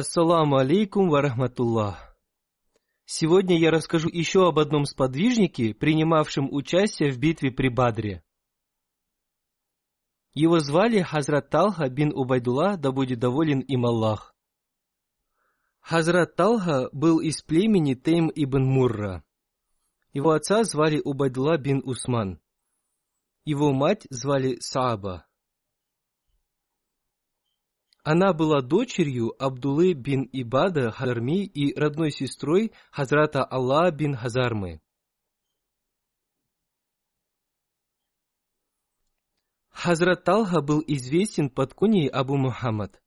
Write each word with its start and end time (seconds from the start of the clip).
Ассаламу 0.00 0.56
алейкум 0.56 1.10
ва. 1.10 1.98
Сегодня 3.04 3.58
я 3.58 3.70
расскажу 3.70 4.08
еще 4.08 4.48
об 4.48 4.58
одном 4.58 4.86
сподвижнике, 4.86 5.74
принимавшем 5.74 6.48
участие 6.50 7.10
в 7.12 7.18
битве 7.18 7.50
при 7.50 7.68
Бадре. 7.68 8.22
Его 10.32 10.60
звали 10.60 11.02
Хазрат 11.02 11.50
Талха 11.50 11.90
бин 11.90 12.14
Убайдулла, 12.14 12.78
да 12.78 12.92
будет 12.92 13.18
доволен 13.18 13.60
им 13.60 13.84
Аллах. 13.84 14.34
Хазрат 15.80 16.34
Талха 16.34 16.88
был 16.92 17.20
из 17.20 17.42
племени 17.42 17.92
Тейм 17.92 18.30
ибн 18.34 18.64
Мурра. 18.64 19.22
Его 20.14 20.30
отца 20.30 20.64
звали 20.64 21.02
Убайдулла 21.04 21.58
бин 21.58 21.82
Усман. 21.84 22.40
Его 23.44 23.74
мать 23.74 24.06
звали 24.08 24.56
Сааба. 24.60 25.26
Она 28.02 28.32
была 28.32 28.62
дочерью 28.62 29.34
Абдулы 29.38 29.92
бин 29.92 30.22
Ибада 30.32 30.90
Хазарми 30.90 31.44
и 31.44 31.78
родной 31.78 32.10
сестрой 32.10 32.72
Хазрата 32.90 33.44
Аллах 33.44 33.94
бин 33.94 34.16
Хазармы. 34.16 34.80
Хазрат 39.70 40.24
Талха 40.24 40.60
был 40.62 40.82
известен 40.86 41.50
под 41.50 41.74
куней 41.74 42.08
Абу 42.08 42.36
Мухаммад. 42.36 43.00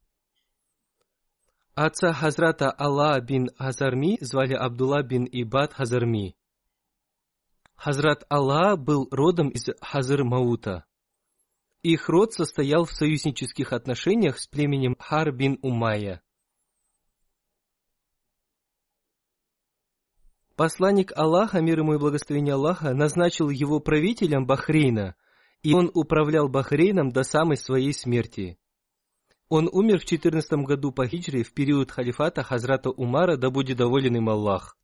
Отца 1.75 2.13
Хазрата 2.13 2.69
Аллах 2.69 3.23
бин 3.23 3.49
Хазарми 3.57 4.17
звали 4.21 4.53
Абдулла 4.53 5.01
бин 5.01 5.25
Ибад 5.25 5.73
Хазарми. 5.73 6.35
Хазрат 7.75 8.25
Аллах 8.29 8.77
был 8.77 9.07
родом 9.11 9.49
из 9.49 9.65
Хазр 9.81 10.23
Маута. 10.23 10.85
Их 11.83 12.07
род 12.07 12.31
состоял 12.31 12.85
в 12.85 12.93
союзнических 12.93 13.73
отношениях 13.73 14.39
с 14.39 14.47
племенем 14.47 14.95
Хар 14.97 15.33
бин 15.33 15.59
Умайя. 15.61 16.21
Посланник 20.55 21.11
Аллаха, 21.13 21.59
мир 21.59 21.79
ему 21.79 21.95
и 21.95 21.97
благословение 21.97 22.53
Аллаха, 22.53 22.93
назначил 22.93 23.49
его 23.49 23.81
правителем 23.81 24.45
Бахрейна, 24.45 25.15
и 25.61 25.73
он 25.73 25.91
управлял 25.93 26.47
Бахрейном 26.47 27.09
до 27.09 27.23
самой 27.23 27.57
своей 27.57 27.93
смерти. 27.93 28.57
Он 29.49 29.67
умер 29.69 29.99
в 29.99 30.05
14 30.05 30.51
году 30.65 30.93
по 30.93 31.05
хиджре 31.05 31.43
в 31.43 31.53
период 31.53 31.91
халифата 31.91 32.43
Хазрата 32.43 32.91
Умара, 32.91 33.35
да 33.35 33.49
будет 33.49 33.77
доволен 33.77 34.15
им 34.15 34.29
Аллах. 34.29 34.77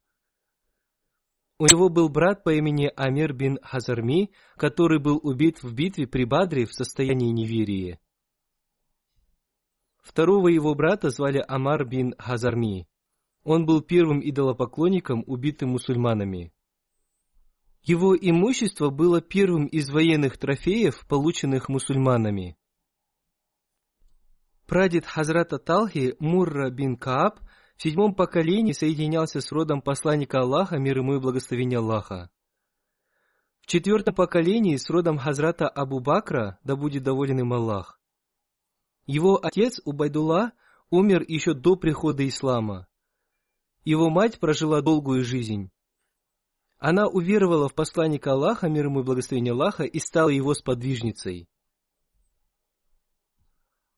У 1.62 1.66
него 1.66 1.90
был 1.90 2.08
брат 2.08 2.46
по 2.46 2.53
имени 2.53 2.90
Амир 2.96 3.34
бин 3.34 3.59
Хазарми, 3.62 4.31
который 4.56 4.97
был 4.97 5.20
убит 5.22 5.62
в 5.62 5.74
битве 5.75 6.08
при 6.08 6.24
Бадре 6.24 6.66
в 6.66 6.74
состоянии 6.74 7.31
неверия. 7.31 8.00
Второго 10.02 10.48
его 10.48 10.74
брата 10.74 11.09
звали 11.09 11.44
Амар 11.46 11.86
бин 11.86 12.16
Хазарми. 12.18 12.88
Он 13.44 13.66
был 13.66 13.81
первым 13.81 14.22
идолопоклонником, 14.22 15.25
убитым 15.28 15.72
мусульманами. 15.72 16.53
Его 17.84 18.16
имущество 18.16 18.90
было 18.90 19.22
первым 19.22 19.66
из 19.66 19.90
военных 19.90 20.38
трофеев, 20.38 21.06
полученных 21.08 21.68
мусульманами. 21.68 22.58
Прадед 24.66 25.06
Хазрата 25.06 25.58
Талхи 25.58 26.16
Мурра 26.19 26.69
бин 26.69 26.96
Кааб 26.96 27.40
в 27.79 27.81
седьмом 27.81 28.13
поколении 28.13 28.73
соединялся 28.73 29.40
с 29.40 29.53
родом 29.53 29.81
посланника 29.81 30.41
Аллаха, 30.41 30.78
мир 30.78 30.97
ему 30.97 31.16
и 31.16 31.19
благословение 31.19 31.79
Аллаха. 31.79 32.29
В 33.62 33.67
четвертом 33.67 34.16
поколении 34.16 34.75
с 34.75 34.90
родом 34.90 35.17
Хазрата 35.17 35.69
Абу 35.69 36.01
Бакра, 36.01 36.59
да 36.66 36.75
будет 36.75 37.03
доволен 37.03 37.39
им 37.39 37.53
Аллах. 37.53 38.01
Его 39.06 39.39
отец 39.41 39.79
Убайдулла 39.85 40.51
умер 40.89 41.23
еще 41.25 41.53
до 41.53 41.78
прихода 41.78 42.28
ислама. 42.28 42.85
Его 43.85 44.09
мать 44.09 44.41
прожила 44.41 44.81
долгую 44.81 45.23
жизнь. 45.23 45.72
Она 46.79 47.07
уверовала 47.07 47.69
в 47.69 47.75
посланника 47.75 48.34
Аллаха, 48.34 48.68
мир 48.68 48.88
ему 48.88 49.00
и 49.00 49.03
благословение 49.03 49.53
Аллаха, 49.53 49.85
и 49.85 50.00
стала 50.00 50.28
его 50.28 50.53
сподвижницей. 50.53 51.47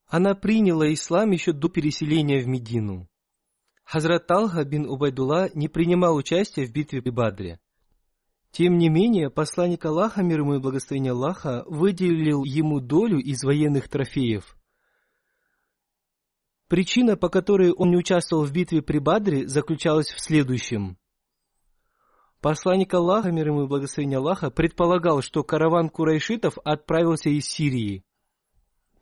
Она 0.06 0.36
приняла 0.36 0.94
ислам 0.94 1.31
еще 1.31 1.52
до 1.52 1.68
переселения 1.68 2.44
в 2.44 2.47
Медину. 2.47 3.08
Хазрат 3.91 4.25
Талха 4.25 4.63
бин 4.63 4.85
Убайдулла 4.90 5.50
не 5.53 5.68
принимал 5.68 6.16
участия 6.16 6.66
в 6.66 6.72
битве 6.72 7.02
при 7.02 7.09
Бадре. 7.09 7.59
Тем 8.52 8.78
не 8.78 8.88
менее, 8.88 9.29
посланник 9.29 9.84
Аллаха, 9.84 10.24
мир 10.24 10.40
ему 10.40 10.53
и 10.53 10.59
благословение 10.59 11.12
Аллаха, 11.12 11.66
выделил 11.68 12.46
ему 12.46 12.79
долю 12.79 13.19
из 13.19 13.44
военных 13.44 13.90
трофеев. 13.90 14.56
Причина, 16.69 17.18
по 17.18 17.28
которой 17.28 17.74
он 17.74 17.90
не 17.90 17.97
участвовал 17.97 18.46
в 18.46 18.53
битве 18.53 18.81
при 18.81 19.00
Бадре, 19.00 19.46
заключалась 19.46 20.08
в 20.08 20.22
следующем. 20.22 20.97
Посланник 22.40 22.94
Аллаха, 22.94 23.29
мир 23.29 23.50
ему 23.50 23.66
и 23.66 23.68
благословение 23.68 24.19
Аллаха, 24.19 24.52
предполагал, 24.52 25.22
что 25.22 25.44
караван 25.44 25.90
курайшитов 25.90 26.58
отправился 26.63 27.29
из 27.29 27.46
Сирии– 27.46 28.06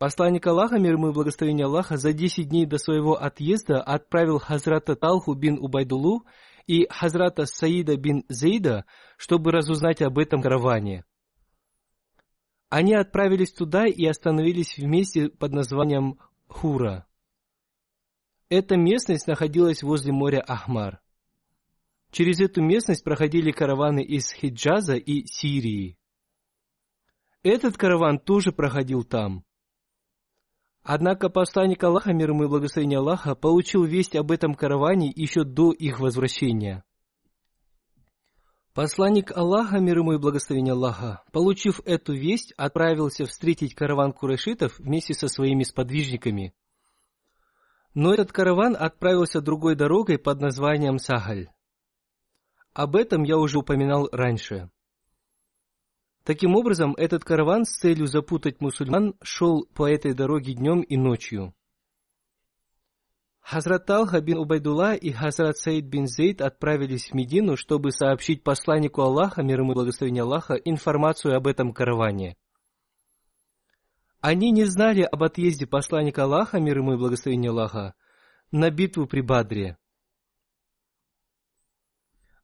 Посланник 0.00 0.46
Аллаха, 0.46 0.78
мир 0.78 0.94
ему 0.94 1.10
и 1.10 1.12
благословение 1.12 1.66
Аллаха, 1.66 1.98
за 1.98 2.14
10 2.14 2.48
дней 2.48 2.64
до 2.64 2.78
своего 2.78 3.16
отъезда 3.22 3.82
отправил 3.82 4.38
Хазрата 4.38 4.96
Талху 4.96 5.34
бин 5.34 5.58
Убайдулу 5.58 6.24
и 6.66 6.86
Хазрата 6.88 7.44
Саида 7.44 7.98
бин 7.98 8.24
Зейда, 8.30 8.86
чтобы 9.18 9.52
разузнать 9.52 10.00
об 10.00 10.18
этом 10.18 10.40
караване. 10.40 11.04
Они 12.70 12.94
отправились 12.94 13.52
туда 13.52 13.86
и 13.86 14.06
остановились 14.06 14.78
в 14.78 14.82
месте 14.84 15.28
под 15.28 15.52
названием 15.52 16.18
Хура. 16.48 17.06
Эта 18.48 18.78
местность 18.78 19.26
находилась 19.26 19.82
возле 19.82 20.12
моря 20.14 20.40
Ахмар. 20.40 21.02
Через 22.10 22.40
эту 22.40 22.62
местность 22.62 23.04
проходили 23.04 23.50
караваны 23.52 24.02
из 24.02 24.32
Хиджаза 24.32 24.94
и 24.94 25.26
Сирии. 25.26 25.98
Этот 27.42 27.76
караван 27.76 28.18
тоже 28.18 28.50
проходил 28.50 29.04
там– 29.04 29.44
Однако 30.82 31.28
посланник 31.28 31.84
Аллаха, 31.84 32.12
мир 32.12 32.30
ему 32.30 32.44
и 32.44 32.48
благословение 32.48 32.98
Аллаха, 32.98 33.34
получил 33.34 33.84
весть 33.84 34.16
об 34.16 34.30
этом 34.30 34.54
караване 34.54 35.12
еще 35.14 35.44
до 35.44 35.72
их 35.72 36.00
возвращения. 36.00 36.84
Посланник 38.72 39.36
Аллаха, 39.36 39.78
мир 39.78 39.98
ему 39.98 40.12
и 40.12 40.18
благословение 40.18 40.72
Аллаха, 40.72 41.22
получив 41.32 41.80
эту 41.84 42.14
весть, 42.14 42.52
отправился 42.56 43.26
встретить 43.26 43.74
караван 43.74 44.12
курайшитов 44.12 44.78
вместе 44.78 45.12
со 45.12 45.28
своими 45.28 45.64
сподвижниками. 45.64 46.54
Но 47.92 48.14
этот 48.14 48.32
караван 48.32 48.76
отправился 48.78 49.40
другой 49.40 49.74
дорогой 49.74 50.18
под 50.18 50.40
названием 50.40 50.98
Сахаль. 50.98 51.50
Об 52.72 52.96
этом 52.96 53.24
я 53.24 53.36
уже 53.36 53.58
упоминал 53.58 54.08
раньше. 54.12 54.70
Таким 56.24 56.54
образом, 56.54 56.94
этот 56.98 57.24
караван 57.24 57.64
с 57.64 57.78
целью 57.78 58.06
запутать 58.06 58.60
мусульман 58.60 59.14
шел 59.22 59.66
по 59.74 59.88
этой 59.88 60.12
дороге 60.12 60.54
днем 60.54 60.82
и 60.82 60.96
ночью. 60.96 61.54
Хазрат 63.40 63.86
Талха 63.86 64.20
бин 64.20 64.38
Убайдулла 64.38 64.94
и 64.94 65.10
Хазрат 65.10 65.56
Саид 65.56 65.86
бин 65.86 66.06
Зейд 66.06 66.40
отправились 66.42 67.10
в 67.10 67.14
Медину, 67.14 67.56
чтобы 67.56 67.90
сообщить 67.90 68.44
посланнику 68.44 69.00
Аллаха, 69.02 69.42
мир 69.42 69.60
ему 69.60 69.72
и 69.72 69.74
благословение 69.74 70.22
Аллаха, 70.22 70.54
информацию 70.54 71.34
об 71.34 71.46
этом 71.46 71.72
караване. 71.72 72.36
Они 74.20 74.50
не 74.50 74.66
знали 74.66 75.02
об 75.02 75.22
отъезде 75.22 75.66
посланника 75.66 76.24
Аллаха, 76.24 76.60
мир 76.60 76.78
ему 76.78 76.92
и 76.92 76.98
благословение 76.98 77.50
Аллаха, 77.50 77.94
на 78.52 78.70
битву 78.70 79.06
при 79.06 79.22
Бадре. 79.22 79.78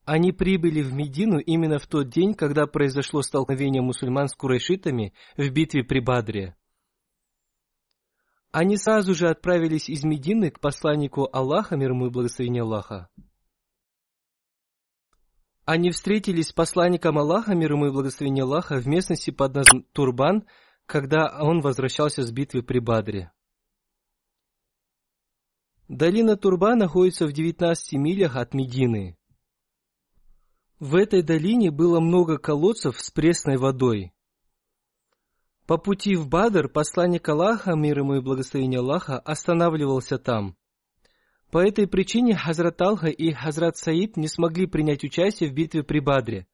Они 0.07 0.31
прибыли 0.31 0.83
в 0.83 0.95
Медину 0.95 1.41
именно 1.41 1.81
в 1.81 1.89
тот 1.89 2.11
день, 2.11 2.35
когда 2.35 2.69
произошло 2.69 3.23
столкновение 3.23 3.83
мусульман 3.83 4.29
с 4.29 4.37
курайшитами 4.37 5.13
в 5.37 5.51
битве 5.51 5.83
при 5.83 5.99
Бадре. 5.99 6.57
Они 8.53 8.77
сразу 8.77 9.17
же 9.17 9.29
отправились 9.29 9.89
из 9.89 10.05
Медины 10.05 10.53
к 10.53 10.61
посланнику 10.61 11.29
Аллаха, 11.33 11.77
мир 11.77 11.91
ему 11.91 12.07
и 12.07 12.11
благословение 12.11 12.63
Аллаха. 12.63 13.09
Они 15.65 15.91
встретились 15.91 16.51
с 16.51 16.53
посланником 16.53 17.19
Аллаха, 17.19 17.57
мир 17.57 17.73
ему 17.73 17.89
и 17.89 17.91
благословение 17.91 18.45
Аллаха, 18.45 18.77
в 18.77 18.87
местности 18.87 19.33
под 19.33 19.57
названием 19.57 19.89
Турбан, 19.93 20.47
когда 20.87 21.37
он 21.43 21.61
возвращался 21.61 22.23
с 22.23 22.31
битвы 22.31 22.63
при 22.63 22.79
Бадре. 22.79 23.33
Долина 25.89 26.37
Турба 26.37 26.77
находится 26.77 27.27
в 27.27 27.33
19 27.33 27.95
милях 27.95 28.37
от 28.37 28.55
Медины. 28.55 29.19
В 30.79 30.95
этой 30.95 31.23
долине 31.23 31.71
было 31.71 32.01
много 32.01 32.37
колодцев 32.37 33.01
с 33.01 33.11
пресной 33.11 33.57
водой. 33.57 34.13
По 35.67 35.79
пути 35.79 36.15
в 36.17 36.29
Бадр 36.29 36.69
посланник 36.69 37.27
Аллаха, 37.31 37.75
мир 37.75 38.01
ему 38.01 38.17
и 38.17 38.21
благословение 38.21 38.81
Аллаха, 38.81 39.19
останавливался 39.19 40.19
там. 40.19 40.55
По 41.51 41.67
этой 41.67 41.87
причине 41.87 42.37
Хазрат 42.37 42.81
Алха 42.83 43.09
и 43.09 43.33
Хазрат 43.33 43.79
Саид 43.79 44.19
не 44.19 44.29
смогли 44.29 44.67
принять 44.67 45.03
участие 45.03 45.49
в 45.49 45.55
битве 45.55 45.83
при 45.83 46.01
Бадре. 46.01 46.47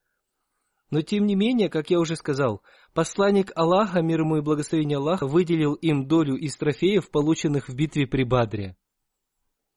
Но 0.91 1.03
тем 1.03 1.25
не 1.25 1.35
менее, 1.35 1.69
как 1.69 1.91
я 1.91 1.99
уже 1.99 2.15
сказал, 2.15 2.63
посланник 2.95 3.51
Аллаха, 3.57 4.03
мир 4.03 4.21
ему 4.21 4.37
и 4.37 4.41
благословение 4.41 4.99
Аллаха, 4.99 5.27
выделил 5.27 5.75
им 5.75 6.07
долю 6.07 6.37
из 6.37 6.57
трофеев, 6.57 7.11
полученных 7.11 7.69
в 7.69 7.75
битве 7.75 8.07
при 8.07 8.23
Бадре. 8.23 8.77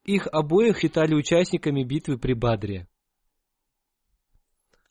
Их 0.04 0.28
обоих 0.32 0.78
считали 0.78 1.16
участниками 1.16 1.84
битвы 1.84 2.20
при 2.20 2.34
Бадре. 2.34 2.88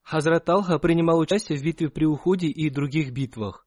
Хазрат 0.05 0.49
Алха 0.51 0.79
принимал 0.79 1.19
участие 1.19 1.59
в 1.59 1.63
битве 1.65 1.89
при 1.89 2.05
Ухуде 2.05 2.49
и 2.49 2.69
других 2.69 3.11
битвах. 3.13 3.67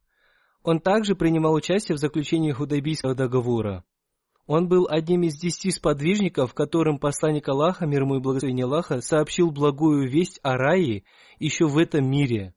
Он 0.64 0.80
также 0.80 1.16
принимал 1.16 1.54
участие 1.56 1.96
в 1.96 2.00
заключении 2.00 2.52
Худайбийского 2.52 3.16
договора. 3.16 3.84
Он 4.46 4.68
был 4.68 4.88
одним 4.90 5.24
из 5.24 5.38
десяти 5.38 5.72
сподвижников, 5.72 6.54
которым 6.54 7.00
посланник 7.00 7.50
Аллаха, 7.50 7.86
мир 7.86 8.04
ему 8.04 8.18
и 8.18 8.22
благословение 8.22 8.66
Аллаха, 8.66 9.02
сообщил 9.02 9.52
благую 9.52 10.10
весть 10.10 10.40
о 10.44 10.58
рае 10.58 11.04
еще 11.40 11.66
в 11.66 11.78
этом 11.78 12.10
мире. 12.10 12.54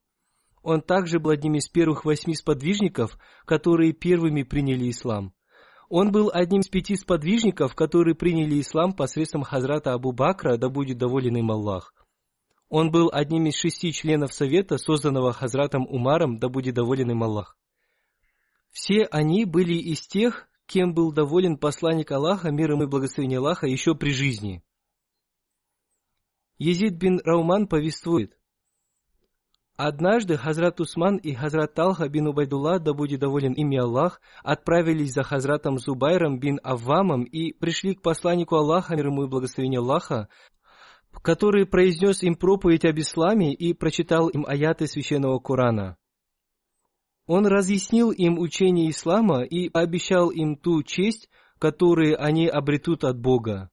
Он 0.63 0.83
также 0.83 1.19
был 1.19 1.31
одним 1.31 1.55
из 1.55 1.69
первых 1.69 2.05
восьми 2.05 2.35
сподвижников, 2.35 3.19
которые 3.47 3.93
первыми 3.93 4.43
приняли 4.43 4.91
ислам. 4.91 5.33
Он 5.89 6.13
был 6.13 6.31
одним 6.33 6.61
из 6.61 6.69
пяти 6.69 6.97
сподвижников, 6.97 7.75
которые 7.75 8.15
приняли 8.15 8.61
ислам 8.61 8.93
посредством 8.93 9.43
Хазрата 9.43 9.95
Абу 9.95 10.13
Бакра, 10.13 10.59
да 10.59 10.69
будет 10.69 10.99
доволен 10.99 11.37
им 11.37 11.51
Аллах. 11.51 11.95
Он 12.71 12.93
был 12.93 13.11
одним 13.13 13.47
из 13.47 13.57
шести 13.57 13.93
членов 13.93 14.33
совета, 14.33 14.79
созданного 14.79 15.33
Хазратом 15.33 15.87
Умаром, 15.89 16.39
да 16.39 16.49
будет 16.49 16.77
доволен 16.77 17.11
им 17.11 17.25
Аллах. 17.25 17.59
Все 18.71 19.07
они 19.11 19.45
были 19.45 19.75
из 19.75 20.07
тех, 20.07 20.49
кем 20.67 20.95
был 20.95 21.13
доволен 21.13 21.59
посланник 21.59 22.13
Аллаха, 22.13 22.53
мир 22.53 22.71
ему 22.71 22.85
и 22.85 22.87
благословение 22.87 23.41
Аллаха, 23.41 23.67
еще 23.67 23.97
при 23.97 24.11
жизни. 24.13 24.63
Езид 26.59 26.95
бин 26.95 27.21
Рауман 27.25 27.67
повествует. 27.67 28.39
Однажды 29.77 30.37
Хазрат 30.37 30.79
Усман 30.79 31.17
и 31.17 31.35
Хазрат 31.35 31.75
Талха 31.75 32.09
бин 32.09 32.29
Убайдулла, 32.29 32.79
да 32.79 32.93
будет 32.93 33.19
доволен 33.19 33.53
ими 33.55 33.79
Аллах, 33.79 34.21
отправились 34.45 35.13
за 35.13 35.25
Хазратом 35.25 35.79
Зубайром 35.79 36.39
бин 36.39 36.61
Аввамом 36.63 37.25
и 37.25 37.53
пришли 37.53 37.97
к 37.97 38.03
посланнику 38.03 38.55
Аллаха, 38.55 38.95
мир 38.95 39.07
ему 39.07 39.25
и 39.25 39.29
благословение 39.29 39.81
Аллаха, 39.81 40.29
который 41.23 41.67
произнес 41.67 42.23
им 42.23 42.35
проповедь 42.35 42.85
об 42.85 42.99
исламе 42.99 43.53
и 43.53 43.75
прочитал 43.75 44.29
им 44.29 44.45
аяты 44.47 44.87
священного 44.87 45.39
Корана. 45.39 45.97
Он 47.27 47.47
разъяснил 47.47 48.11
им 48.11 48.39
учение 48.39 48.91
ислама 48.91 49.43
и 49.43 49.71
обещал 49.73 50.31
им 50.31 50.57
ту 50.57 50.83
честь, 50.83 51.29
которую 51.59 52.21
они 52.21 52.49
обретут 52.49 53.05
от 53.05 53.21
Бога. 53.21 53.71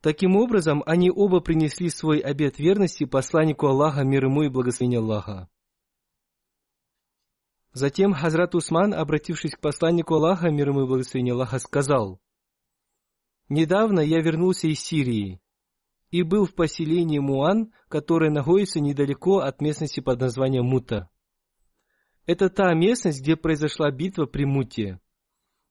Таким 0.00 0.36
образом, 0.36 0.84
они 0.86 1.10
оба 1.10 1.40
принесли 1.40 1.88
свой 1.88 2.20
обет 2.20 2.58
верности 2.58 3.04
посланнику 3.04 3.66
Аллаха, 3.66 4.04
мир 4.04 4.26
ему 4.26 4.42
и 4.42 4.48
благословение 4.48 5.00
Аллаха. 5.00 5.48
Затем 7.72 8.12
Хазрат 8.12 8.54
Усман, 8.54 8.94
обратившись 8.94 9.56
к 9.56 9.60
посланнику 9.60 10.14
Аллаха, 10.14 10.50
мир 10.50 10.68
ему 10.68 10.82
и 10.82 10.86
благословение 10.86 11.34
Аллаха, 11.34 11.58
сказал, 11.58 12.20
«Недавно 13.48 14.00
я 14.00 14.20
вернулся 14.20 14.68
из 14.68 14.80
Сирии 14.80 15.40
и 16.10 16.22
был 16.22 16.46
в 16.46 16.54
поселении 16.54 17.18
Муан, 17.18 17.72
которое 17.88 18.30
находится 18.30 18.80
недалеко 18.80 19.38
от 19.38 19.60
местности 19.60 20.00
под 20.00 20.20
названием 20.20 20.64
Мута. 20.64 21.10
Это 22.26 22.50
та 22.50 22.74
местность, 22.74 23.22
где 23.22 23.36
произошла 23.36 23.90
битва 23.90 24.26
при 24.26 24.44
Муте. 24.44 25.00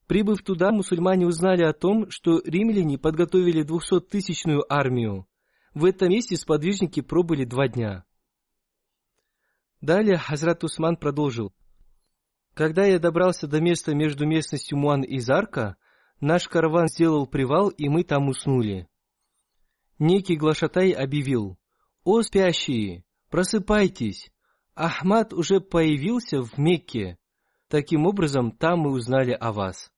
Прибыв 0.08 0.42
туда, 0.42 0.72
мусульмане 0.72 1.28
узнали 1.28 1.64
о 1.64 1.74
том, 1.74 2.10
что 2.10 2.42
римляне 2.46 2.98
подготовили 2.98 3.62
двухсоттысячную 3.62 4.66
армию. 4.72 5.28
В 5.74 5.86
этом 5.86 6.10
месте 6.10 6.38
сподвижники 6.38 7.02
пробыли 7.02 7.44
два 7.44 7.68
дня. 7.68 8.06
Далее 9.82 10.18
Хазрат 10.18 10.64
Усман 10.64 10.96
продолжил. 10.96 11.54
Когда 12.54 12.86
я 12.86 12.98
добрался 12.98 13.48
до 13.48 13.62
места 13.62 13.94
между 13.94 14.26
местностью 14.26 14.78
Муан 14.78 15.04
и 15.04 15.20
Зарка, 15.20 15.76
наш 16.20 16.48
караван 16.48 16.88
сделал 16.88 17.28
привал, 17.28 17.70
и 17.70 17.90
мы 17.90 18.04
там 18.04 18.30
уснули. 18.30 18.88
Некий 20.00 20.36
глашатай 20.36 20.92
объявил, 20.92 21.58
«О 22.04 22.22
спящие, 22.22 23.04
просыпайтесь! 23.30 24.32
Ахмад 24.76 25.34
уже 25.34 25.60
появился 25.60 26.44
в 26.44 26.58
Мекке. 26.60 27.18
Таким 27.68 28.06
образом, 28.06 28.52
там 28.52 28.82
мы 28.82 28.92
узнали 28.92 29.32
о 29.32 29.52
вас. 29.52 29.92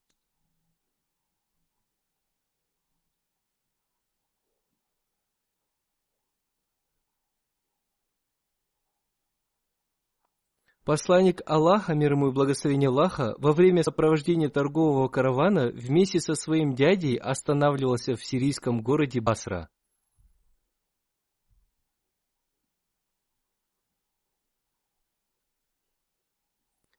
Посланник 10.90 11.44
Аллаха, 11.46 11.94
мир 11.94 12.14
ему 12.14 12.30
и 12.30 12.32
благословение 12.32 12.90
Аллаха, 12.90 13.36
во 13.38 13.52
время 13.52 13.84
сопровождения 13.84 14.50
торгового 14.50 15.08
каравана 15.08 15.68
вместе 15.68 16.20
со 16.20 16.34
своим 16.34 16.74
дядей 16.74 17.16
останавливался 17.16 18.16
в 18.16 18.26
сирийском 18.26 18.82
городе 18.82 19.22
Басра. 19.22 19.70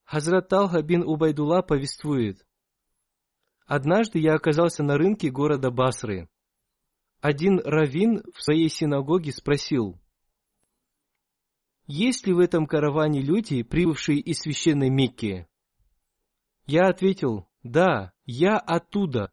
Хазрат 0.04 0.48
Талха 0.48 0.82
бин 0.82 1.02
Убайдулла 1.02 1.62
повествует. 1.62 2.46
Однажды 3.66 4.20
я 4.20 4.34
оказался 4.34 4.84
на 4.84 4.98
рынке 4.98 5.30
города 5.30 5.72
Басры. 5.72 6.28
Один 7.20 7.58
раввин 7.58 8.22
в 8.36 8.40
своей 8.40 8.68
синагоге 8.68 9.32
спросил, 9.32 9.99
«Есть 11.92 12.24
ли 12.24 12.32
в 12.32 12.38
этом 12.38 12.68
караване 12.68 13.20
люди, 13.20 13.64
прибывшие 13.64 14.20
из 14.20 14.38
священной 14.38 14.90
Мекки?» 14.90 15.48
Я 16.64 16.86
ответил, 16.86 17.48
«Да, 17.64 18.12
я 18.24 18.58
оттуда». 18.58 19.32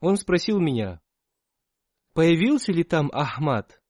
Он 0.00 0.16
спросил 0.16 0.58
меня, 0.58 1.02
«Появился 2.14 2.72
ли 2.72 2.82
там 2.82 3.10
Ахмад?» 3.12 3.82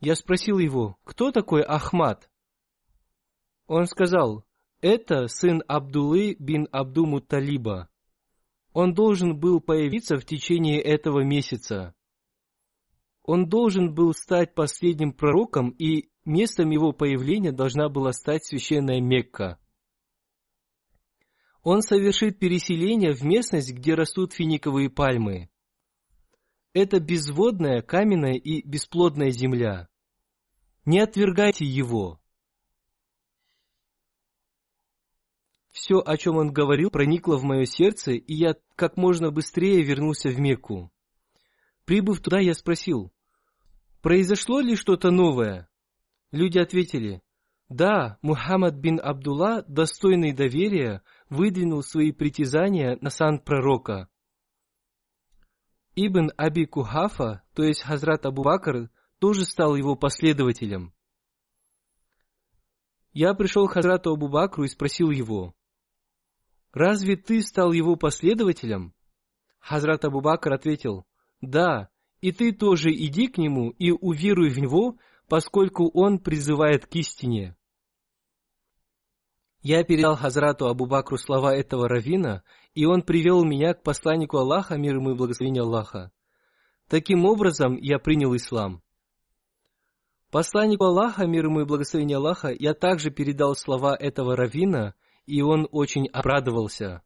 Я 0.00 0.16
спросил 0.16 0.58
его, 0.58 0.98
«Кто 1.04 1.30
такой 1.30 1.62
Ахмад?» 1.62 2.28
Он 3.68 3.86
сказал, 3.86 4.44
это 4.80 5.28
сын 5.28 5.62
Абдулы 5.68 6.34
бин 6.40 6.66
Абду 6.72 7.06
Мутталиба. 7.06 7.88
Он 8.72 8.94
должен 8.94 9.38
был 9.38 9.60
появиться 9.60 10.16
в 10.18 10.24
течение 10.24 10.80
этого 10.82 11.22
месяца. 11.22 11.94
Он 13.22 13.48
должен 13.48 13.94
был 13.94 14.12
стать 14.12 14.56
последним 14.56 15.12
пророком, 15.12 15.70
и 15.70 16.11
местом 16.24 16.70
его 16.70 16.92
появления 16.92 17.52
должна 17.52 17.88
была 17.88 18.12
стать 18.12 18.44
священная 18.44 19.00
Мекка. 19.00 19.58
Он 21.62 21.82
совершит 21.82 22.38
переселение 22.38 23.12
в 23.12 23.22
местность, 23.22 23.72
где 23.72 23.94
растут 23.94 24.32
финиковые 24.32 24.90
пальмы.– 24.90 25.48
это 26.74 27.00
безводная, 27.00 27.82
каменная 27.82 28.34
и 28.34 28.66
бесплодная 28.66 29.30
земля. 29.30 29.88
Не 30.86 31.00
отвергайте 31.00 31.66
его. 31.66 32.18
Все, 35.70 35.98
о 35.98 36.16
чем 36.16 36.36
он 36.36 36.52
говорил, 36.52 36.90
проникло 36.90 37.36
в 37.36 37.44
мое 37.44 37.66
сердце, 37.66 38.12
и 38.12 38.34
я 38.34 38.56
как 38.74 38.96
можно 38.96 39.30
быстрее 39.30 39.82
вернулся 39.82 40.28
в 40.28 40.38
Мекку. 40.38 40.90
Прибыв 41.84 42.20
туда, 42.20 42.40
я 42.40 42.54
спросил, 42.54 43.12
произошло 44.00 44.60
ли 44.60 44.76
что-то 44.76 45.10
новое? 45.10 45.68
Люди 46.32 46.58
ответили, 46.58 47.22
да, 47.68 48.18
Мухаммад 48.22 48.74
бин 48.74 49.00
Абдулла, 49.02 49.62
достойный 49.68 50.32
доверия, 50.32 51.02
выдвинул 51.30 51.82
свои 51.82 52.12
притязания 52.12 52.98
на 53.00 53.10
сан 53.10 53.38
пророка. 53.38 54.08
Ибн 55.94 56.30
Аби 56.36 56.64
Кухафа, 56.64 57.42
то 57.54 57.62
есть 57.62 57.82
Хазрат 57.82 58.24
Абу 58.26 58.42
Бакр, 58.42 58.90
тоже 59.18 59.44
стал 59.44 59.76
его 59.76 59.94
последователем. 59.94 60.92
Я 63.12 63.34
пришел 63.34 63.68
к 63.68 63.72
Хазрату 63.72 64.12
Абу 64.12 64.28
Бакру 64.28 64.64
и 64.64 64.68
спросил 64.68 65.10
его, 65.10 65.54
«Разве 66.72 67.16
ты 67.16 67.42
стал 67.42 67.72
его 67.72 67.96
последователем?» 67.96 68.94
Хазрат 69.60 70.06
Абу 70.06 70.22
Бакр 70.22 70.52
ответил, 70.54 71.04
«Да, 71.42 71.90
и 72.22 72.32
ты 72.32 72.52
тоже 72.52 72.90
иди 72.90 73.28
к 73.28 73.36
нему 73.36 73.70
и 73.70 73.90
уверуй 73.90 74.48
в 74.48 74.58
него, 74.58 74.96
поскольку 75.32 75.88
он 75.94 76.18
призывает 76.18 76.84
к 76.84 76.94
истине». 76.94 77.56
Я 79.62 79.82
передал 79.82 80.14
Хазрату 80.14 80.66
Абу 80.66 80.84
Бакру 80.84 81.16
слова 81.16 81.56
этого 81.56 81.88
равина, 81.88 82.42
и 82.74 82.84
он 82.84 83.00
привел 83.00 83.42
меня 83.42 83.72
к 83.72 83.82
посланнику 83.82 84.36
Аллаха, 84.36 84.76
мир 84.76 84.96
ему 84.96 85.12
и 85.12 85.14
благословение 85.14 85.62
Аллаха. 85.62 86.12
Таким 86.86 87.24
образом, 87.24 87.78
я 87.78 87.98
принял 87.98 88.36
ислам. 88.36 88.82
Посланнику 90.30 90.84
Аллаха, 90.84 91.24
мир 91.24 91.46
ему 91.46 91.62
и 91.62 91.64
благословение 91.64 92.18
Аллаха, 92.18 92.48
я 92.50 92.74
также 92.74 93.10
передал 93.10 93.56
слова 93.56 93.96
этого 93.96 94.36
равина, 94.36 94.94
и 95.24 95.40
он 95.40 95.66
очень 95.72 96.08
обрадовался. 96.08 97.00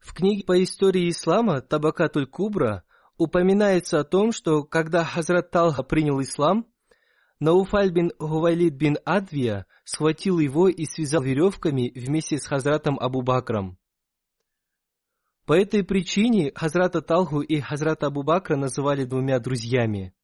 В 0.00 0.12
книге 0.12 0.44
по 0.44 0.62
истории 0.62 1.08
ислама 1.08 1.62
Табакатуль 1.62 2.26
Кубра 2.26 2.84
упоминается 3.22 4.00
о 4.00 4.04
том, 4.04 4.32
что 4.32 4.64
когда 4.64 5.04
Хазрат 5.04 5.50
Талха 5.50 5.82
принял 5.82 6.20
ислам, 6.20 6.66
Науфаль 7.40 7.90
бин 7.90 8.12
Гувайлид 8.18 8.74
бин 8.74 8.98
Адвия 9.04 9.66
схватил 9.84 10.38
его 10.38 10.68
и 10.68 10.84
связал 10.84 11.22
веревками 11.22 11.90
вместе 11.94 12.38
с 12.38 12.46
Хазратом 12.46 12.98
Абу 13.00 13.22
Бакром. 13.22 13.78
По 15.44 15.54
этой 15.54 15.82
причине 15.82 16.52
Хазрата 16.54 17.02
Талху 17.02 17.40
и 17.40 17.58
Хазрата 17.60 18.06
Абу 18.06 18.22
Бакра 18.22 18.56
называли 18.56 19.04
двумя 19.04 19.40
друзьями. 19.40 20.14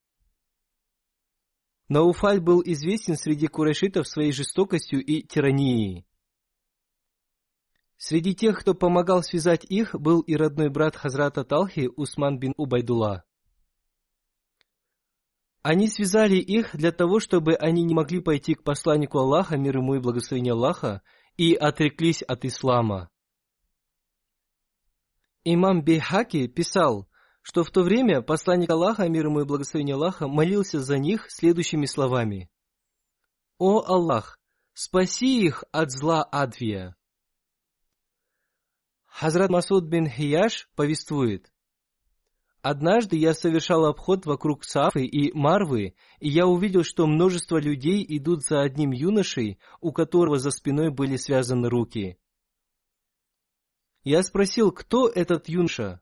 Науфаль 1.88 2.40
был 2.40 2.62
известен 2.64 3.17
среди 3.17 3.49
курайшитов 3.49 4.07
своей 4.07 4.31
жестокостью 4.31 5.05
и 5.05 5.23
тиранией. 5.23 6.07
Среди 8.00 8.33
тех, 8.33 8.61
кто 8.61 8.75
помогал 8.75 9.25
связать 9.25 9.64
их, 9.64 9.93
был 9.93 10.21
и 10.21 10.37
родной 10.37 10.71
брат 10.71 10.95
Хазрата 10.95 11.45
Талхи 11.45 11.90
Усман 11.97 12.38
бин 12.38 12.55
Убайдула. 12.57 13.25
Они 15.62 15.88
связали 15.88 16.37
их 16.37 16.76
для 16.76 16.93
того, 16.93 17.19
чтобы 17.19 17.57
они 17.57 17.83
не 17.83 17.95
могли 17.95 18.21
пойти 18.21 18.55
к 18.55 18.62
посланнику 18.62 19.19
Аллаха, 19.19 19.57
мир 19.57 19.78
ему 19.78 19.97
и 19.97 19.99
благословение 19.99 20.52
Аллаха, 20.52 21.02
и 21.37 21.55
отреклись 21.55 22.23
от 22.23 22.45
ислама. 22.45 23.11
Имам 25.43 25.83
Бейхаки 25.83 26.47
писал, 26.47 27.09
что 27.43 27.64
в 27.64 27.71
то 27.71 27.83
время 27.83 28.23
посланник 28.23 28.71
Аллаха, 28.71 29.09
мир 29.09 29.26
ему 29.26 29.40
и 29.40 29.45
благословение 29.45 29.97
Аллаха, 29.97 30.28
молился 30.28 30.81
за 30.81 30.99
них 30.99 31.26
следующими 31.28 31.87
словами. 31.87 32.49
«О 33.59 33.83
Аллах, 33.85 34.38
спаси 34.73 35.45
их 35.45 35.64
от 35.73 35.90
зла 35.90 36.23
Адвия!» 36.23 36.98
Хазрат 39.09 39.50
Масуд 39.50 39.85
бин 39.85 40.09
Хияш 40.09 40.69
повествует– 40.77 41.53
Однажды 42.61 43.17
я 43.17 43.35
совершал 43.35 43.87
обход 43.87 44.27
вокруг 44.27 44.65
Сафы 44.65 45.05
и 45.05 45.33
Марвы, 45.33 45.95
и 46.19 46.29
я 46.29 46.47
увидел, 46.47 46.83
что 46.83 47.07
множество 47.07 47.59
людей 47.59 48.05
идут 48.09 48.45
за 48.45 48.62
одним 48.62 48.91
юношей, 48.91 49.59
у 49.81 49.93
которого 49.93 50.38
за 50.38 50.50
спиной 50.50 50.91
были 50.91 51.17
связаны 51.17 51.69
руки. 51.69 52.19
Я 54.03 54.23
спросил, 54.23 54.73
кто 54.73 55.09
этот 55.09 55.49
юноша? 55.49 56.00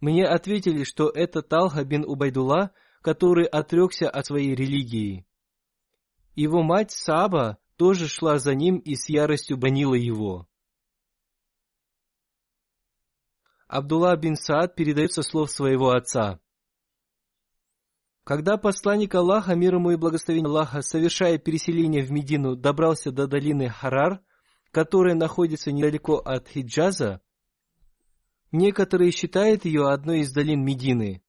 Мне 0.00 0.26
ответили, 0.26 0.82
что 0.82 1.10
это 1.10 1.42
Талха 1.42 1.84
бин 1.84 2.04
Убайдула, 2.04 2.72
который 3.00 3.44
отрекся 3.44 4.10
от 4.10 4.26
своей 4.26 4.54
религии. 4.54 5.26
Его 6.34 6.62
мать 6.62 6.90
Саба 6.90 7.58
тоже 7.76 8.08
шла 8.08 8.38
за 8.38 8.54
ним 8.54 8.78
и 8.78 8.94
с 8.94 9.08
яростью 9.08 9.56
банила 9.56 9.94
его. 9.94 10.48
Абдулла 13.68 14.16
бин 14.16 14.34
Саад 14.34 14.74
передает 14.74 15.12
слов 15.12 15.50
своего 15.50 15.90
отца. 15.90 16.40
Когда 18.24 18.56
посланник 18.56 19.14
Аллаха, 19.14 19.54
мир 19.54 19.74
ему 19.74 19.90
и 19.90 19.96
благословение 19.96 20.48
Аллаха, 20.48 20.80
совершая 20.80 21.38
переселение 21.38 22.02
в 22.02 22.10
Медину, 22.10 22.56
добрался 22.56 23.12
до 23.12 23.26
долины 23.26 23.68
Харар, 23.68 24.20
которая 24.70 25.14
находится 25.14 25.70
недалеко 25.70 26.16
от 26.16 26.48
Хиджаза, 26.48 27.20
некоторые 28.52 29.10
считают 29.10 29.66
ее 29.66 29.88
одной 29.88 30.20
из 30.20 30.32
долин 30.32 30.64
Медины. 30.64 31.22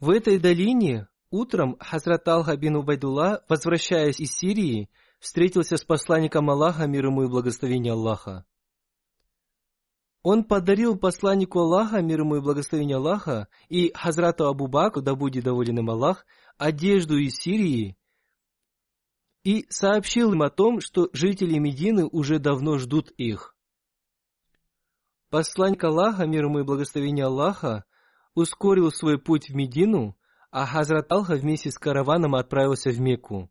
В 0.00 0.10
этой 0.10 0.38
долине 0.38 1.08
утром 1.30 1.76
Хазрат 1.80 2.28
Алха 2.28 2.56
бин 2.56 2.76
Убайдулла, 2.76 3.44
возвращаясь 3.48 4.20
из 4.20 4.32
Сирии, 4.34 4.90
встретился 5.20 5.78
с 5.78 5.84
посланником 5.84 6.50
Аллаха, 6.50 6.86
мир 6.86 7.06
ему 7.06 7.24
и 7.24 7.28
благословение 7.28 7.94
Аллаха. 7.94 8.44
Он 10.24 10.42
подарил 10.42 10.96
посланнику 10.96 11.60
Аллаха, 11.60 12.00
мир 12.00 12.20
ему 12.20 12.36
и 12.36 12.40
благословение 12.40 12.96
Аллаха, 12.96 13.46
и 13.68 13.92
Хазрату 13.94 14.46
Абу 14.46 14.68
Баку, 14.68 15.02
да 15.02 15.14
будет 15.14 15.44
доволен 15.44 15.80
им 15.80 15.90
Аллах, 15.90 16.24
одежду 16.56 17.18
из 17.18 17.34
Сирии, 17.34 17.98
и 19.42 19.66
сообщил 19.68 20.32
им 20.32 20.40
о 20.40 20.48
том, 20.48 20.80
что 20.80 21.10
жители 21.12 21.58
Медины 21.58 22.06
уже 22.06 22.38
давно 22.38 22.78
ждут 22.78 23.10
их. 23.18 23.54
Посланник 25.28 25.84
Аллаха, 25.84 26.26
мир 26.26 26.44
ему 26.46 26.60
и 26.60 26.64
благословение 26.64 27.26
Аллаха, 27.26 27.84
ускорил 28.34 28.90
свой 28.92 29.18
путь 29.18 29.50
в 29.50 29.54
Медину, 29.54 30.16
а 30.50 30.64
Хазрат 30.64 31.12
Алха 31.12 31.34
вместе 31.34 31.70
с 31.70 31.76
караваном 31.76 32.34
отправился 32.34 32.88
в 32.88 32.98
Мекку. 32.98 33.50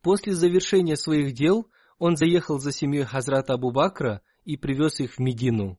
После 0.00 0.32
завершения 0.32 0.96
своих 0.96 1.34
дел 1.34 1.68
он 1.98 2.16
заехал 2.16 2.58
за 2.58 2.72
семьей 2.72 3.04
Хазрата 3.04 3.52
Абу 3.52 3.72
Бакра 3.72 4.22
и 4.44 4.56
привез 4.56 4.98
их 4.98 5.16
в 5.16 5.18
Медину. 5.18 5.78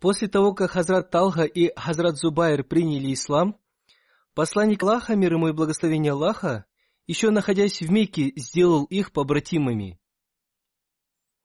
После 0.00 0.28
того, 0.28 0.54
как 0.54 0.70
Хазрат 0.70 1.10
Талха 1.10 1.44
и 1.44 1.72
Хазрат 1.78 2.16
Зубайр 2.16 2.64
приняли 2.64 3.12
ислам, 3.12 3.58
посланник 4.34 4.82
Аллаха, 4.82 5.14
мир 5.14 5.34
ему 5.34 5.48
и 5.48 5.52
благословение 5.52 6.12
Аллаха, 6.12 6.64
еще 7.06 7.30
находясь 7.30 7.82
в 7.82 7.90
Мекке, 7.90 8.32
сделал 8.34 8.84
их 8.84 9.12
побратимами. 9.12 10.00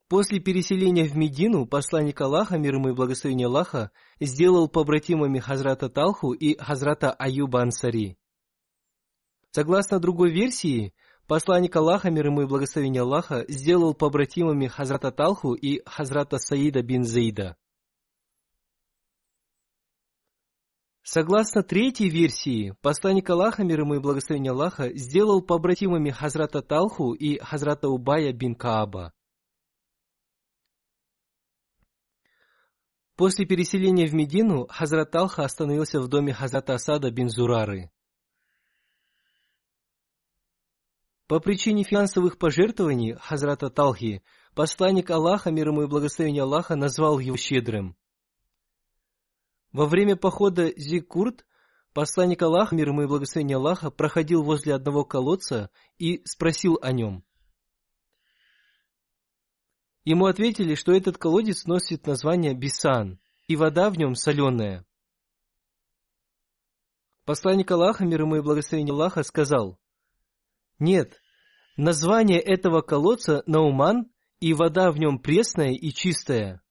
После 0.07 0.39
переселения 0.39 1.05
в 1.05 1.17
Медину 1.17 1.65
посланник 1.65 2.21
Аллаха, 2.21 2.57
мир 2.57 2.75
ему 2.75 2.89
и 2.89 2.93
благословение 2.93 3.47
Аллаха, 3.47 3.91
сделал 4.21 4.69
побратимами 4.69 5.39
Хазрата 5.39 5.89
Талху 5.89 6.31
и 6.31 6.57
Хазрата 6.57 7.12
Аюба 7.12 7.62
Ансари. 7.62 8.17
Согласно 9.51 10.00
другой 10.00 10.31
версии, 10.31 10.93
посланник 11.27 11.75
Аллаха, 11.75 12.09
мир 12.09 12.27
ему 12.27 12.43
и 12.43 12.45
благословение 12.45 13.01
Аллаха, 13.01 13.43
сделал 13.50 13.93
побратимами 13.93 14.67
Хазрата 14.67 15.12
Талху 15.12 15.55
и 15.55 15.81
Хазрата 15.85 16.38
Саида 16.38 16.83
бин 16.83 17.03
Заида. 17.03 17.57
Согласно 21.07 21.62
третьей 21.62 22.09
версии, 22.09 22.75
посланник 22.81 23.29
Аллаха, 23.29 23.63
мир 23.63 23.81
ему 23.81 23.93
и 23.93 24.00
благословение 24.00 24.51
Аллаха, 24.51 24.89
сделал 24.97 25.43
побратимами 25.43 26.09
Хазрата 26.09 26.63
Талху 26.63 27.13
и 27.13 27.38
Хазрата 27.38 27.89
Убая 27.89 28.33
бин 28.33 28.55
Кааба. 28.55 29.13
После 33.15 33.45
переселения 33.45 34.07
в 34.07 34.15
Медину 34.15 34.65
Хазрат 34.67 35.12
Талха 35.12 35.43
остановился 35.43 36.01
в 36.01 36.07
доме 36.07 36.33
Хазрата 36.33 36.74
Асада 36.74 37.12
бин 37.12 37.29
Зурары. 37.29 37.91
По 41.27 41.39
причине 41.39 41.83
финансовых 41.83 42.39
пожертвований 42.39 43.13
Хазрата 43.13 43.69
Талхи, 43.69 44.24
посланник 44.55 45.12
Аллаха, 45.12 45.51
мир 45.51 45.67
ему 45.67 45.83
и 45.83 45.88
благословение 45.88 46.41
Аллаха, 46.41 46.75
назвал 46.75 47.19
его 47.19 47.38
щедрым. 47.38 47.95
Во 49.75 49.88
время 49.88 50.15
похода 50.15 50.72
Зикурт 50.77 51.46
посланник 51.91 52.41
Аллаха, 52.41 52.74
мир 52.74 52.91
ему 52.91 53.01
и 53.01 53.08
благословение 53.08 53.58
Аллаха, 53.58 53.91
проходил 53.91 54.41
возле 54.41 54.74
одного 54.74 55.03
колодца 55.03 55.70
и 55.98 56.22
спросил 56.24 56.79
о 56.82 56.94
нем. 56.94 57.25
Ему 60.05 60.27
ответили, 60.27 60.75
что 60.75 60.94
этот 60.94 61.17
колодец 61.17 61.65
носит 61.65 62.08
название 62.08 62.53
Бисан, 62.53 63.20
и 63.50 63.58
вода 63.58 63.89
в 63.89 63.98
нем 63.98 64.15
соленая. 64.15 64.86
Посланник 67.25 67.70
Аллаха, 67.70 68.05
мир 68.05 68.22
ему 68.22 68.38
и 68.38 68.41
благословение 68.41 68.94
Аллаха, 68.94 69.24
сказал, 69.24 69.77
«Нет, 70.79 71.22
название 71.75 72.39
этого 72.39 72.79
колодца 72.79 73.44
Науман, 73.46 74.10
и 74.39 74.53
вода 74.53 74.89
в 74.89 75.00
нем 75.00 75.20
пресная 75.20 75.74
и 75.74 75.89
чистая». 75.89 76.64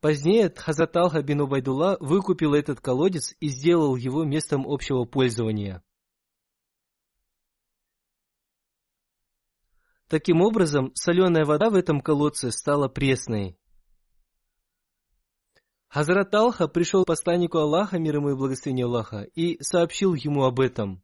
Позднее 0.00 0.52
Хазрат 0.54 0.96
Алха 0.96 1.22
бин 1.22 1.40
Убайдулла 1.40 1.96
выкупил 2.00 2.54
этот 2.54 2.80
колодец 2.80 3.34
и 3.40 3.48
сделал 3.48 3.96
его 3.96 4.24
местом 4.24 4.66
общего 4.66 5.04
пользования. 5.04 5.82
Таким 10.08 10.40
образом, 10.40 10.92
соленая 10.94 11.44
вода 11.44 11.70
в 11.70 11.74
этом 11.74 12.00
колодце 12.00 12.52
стала 12.52 12.88
пресной. 12.88 13.58
Хазрат 15.88 16.32
Алха 16.34 16.68
пришел 16.68 17.04
к 17.04 17.08
посланнику 17.08 17.58
Аллаха, 17.58 17.98
мир 17.98 18.16
ему 18.16 18.30
и 18.30 18.36
благословение 18.36 18.84
Аллаха, 18.84 19.22
и 19.22 19.60
сообщил 19.62 20.14
ему 20.14 20.44
об 20.44 20.60
этом. 20.60 21.02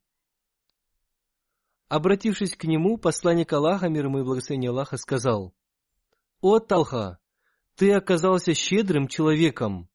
Обратившись 1.88 2.56
к 2.56 2.64
нему, 2.64 2.98
посланник 2.98 3.52
Аллаха, 3.52 3.88
мир 3.88 4.06
ему 4.06 4.20
и 4.20 4.22
благословение 4.22 4.70
Аллаха, 4.70 4.98
сказал, 4.98 5.54
«О 6.40 6.58
Талха, 6.58 7.18
ты 7.82 7.92
оказался 7.94 8.54
щедрым 8.54 9.08
человеком». 9.08 9.88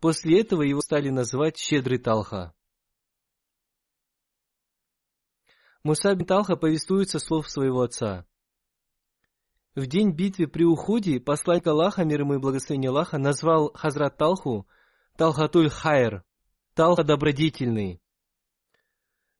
После 0.00 0.40
этого 0.40 0.62
его 0.62 0.80
стали 0.80 1.10
называть 1.10 1.58
«щедрый 1.58 1.98
Талха». 1.98 2.54
Муса 5.82 6.14
бин 6.14 6.24
Талха 6.24 6.56
повествуется 6.56 7.18
слов 7.18 7.50
своего 7.50 7.82
отца. 7.82 8.26
В 9.74 9.86
день 9.86 10.12
битвы 10.12 10.46
при 10.46 10.64
уходе 10.64 11.20
посланник 11.20 11.66
Аллаха, 11.66 12.04
мир 12.04 12.20
ему 12.20 12.36
и 12.36 12.38
благословение 12.38 12.88
Аллаха, 12.88 13.18
назвал 13.18 13.70
Хазрат 13.74 14.16
Талху 14.16 14.66
Талхатуль 15.18 15.68
Хайр, 15.68 16.24
Талха 16.72 17.04
добродетельный. 17.04 18.00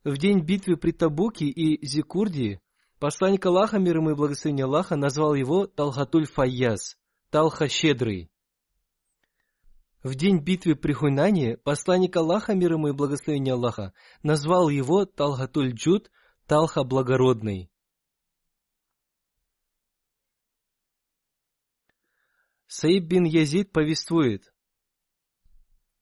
В 0.04 0.18
день 0.18 0.40
битвы 0.40 0.76
при 0.76 0.92
Табуке 0.92 1.46
и 1.46 1.82
Зикурде 1.86 2.60
посланник 2.98 3.46
Аллаха, 3.46 3.78
мир 3.78 3.96
ему 3.96 4.10
и 4.10 4.14
благословение 4.14 4.64
Аллаха, 4.64 4.96
назвал 4.96 5.34
его 5.34 5.66
Талхатуль 5.66 6.26
Файяз, 6.26 6.96
Талха 7.30 7.68
щедрый. 7.68 8.30
В 10.02 10.14
день 10.14 10.38
битвы 10.38 10.76
при 10.76 10.92
Хуйнане 10.92 11.56
посланник 11.56 12.16
Аллаха, 12.16 12.54
мир 12.54 12.74
ему 12.74 12.88
и 12.88 12.92
благословение 12.92 13.54
Аллаха, 13.54 13.92
назвал 14.22 14.68
его 14.68 15.04
Талхатуль 15.04 15.72
Джуд, 15.72 16.10
Талха 16.46 16.84
благородный. 16.84 17.70
Саиб 22.68 23.04
бин 23.04 23.24
Язид 23.24 23.72
повествует. 23.72 24.52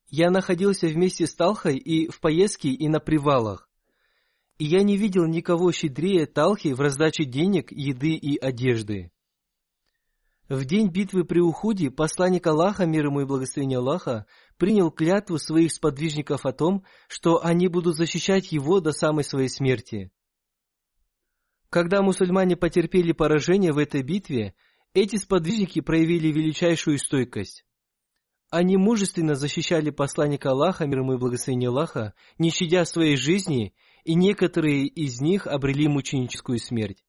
Я 0.09 0.29
находился 0.29 0.87
вместе 0.87 1.25
с 1.25 1.33
Талхой 1.33 1.77
и 1.77 2.09
в 2.09 2.19
поездке, 2.19 2.69
и 2.69 2.87
на 2.87 2.99
привалах. 2.99 3.66
И 4.57 4.65
я 4.65 4.81
не 4.83 4.97
видел 4.97 5.25
никого 5.25 5.71
щедрее 5.71 6.25
Талхи 6.25 6.73
в 6.73 6.79
раздаче 6.79 7.25
денег, 7.25 7.71
еды 7.71 8.13
и 8.13 8.37
одежды. 8.37 9.11
В 10.49 10.63
день 10.63 10.87
битвы 10.89 11.25
при 11.25 11.39
Ухуде 11.39 11.91
посланник 11.91 12.47
Аллаха, 12.47 12.85
мир 12.85 13.07
ему 13.07 13.21
и 13.21 13.25
благословение 13.25 13.79
Аллаха, 13.79 14.25
принял 14.57 14.91
клятву 14.91 15.37
своих 15.37 15.73
сподвижников 15.73 16.45
о 16.45 16.53
том, 16.53 16.85
что 17.09 17.43
они 17.43 17.67
будут 17.67 17.97
защищать 17.97 18.51
его 18.53 18.79
до 18.79 18.93
самой 18.93 19.25
своей 19.25 19.49
смерти. 19.49 20.09
Когда 21.69 22.01
мусульмане 22.01 22.55
потерпели 22.55 23.11
поражение 23.11 23.73
в 23.73 23.77
этой 23.77 24.03
битве, 24.03 24.55
эти 24.93 25.17
сподвижники 25.17 25.81
проявили 25.81 26.29
величайшую 26.29 26.97
стойкость. 26.97 27.65
Они 28.49 28.77
мужественно 28.77 29.35
защищали 29.35 29.89
посланника 29.89 30.51
Аллаха, 30.51 30.85
мир 30.85 30.99
ему 30.99 31.15
и 31.15 31.17
благословение 31.17 31.67
Аллаха, 31.67 32.13
не 32.37 32.49
щадя 32.49 32.85
своей 32.85 33.17
жизни, 33.17 33.73
и 34.07 34.15
некоторые 34.15 34.87
из 34.87 35.19
них 35.19 35.47
обрели 35.47 35.89
мученическую 35.89 36.59
смерть. 36.59 37.03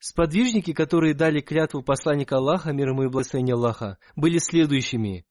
Сподвижники, 0.00 0.72
которые 0.72 1.14
дали 1.14 1.40
клятву 1.40 1.80
посланника 1.80 2.38
Аллаха, 2.38 2.72
мир 2.72 2.88
ему 2.88 3.04
и 3.04 3.08
благословение 3.08 3.54
Аллаха, 3.54 3.98
были 4.16 4.38
следующими. 4.38 5.24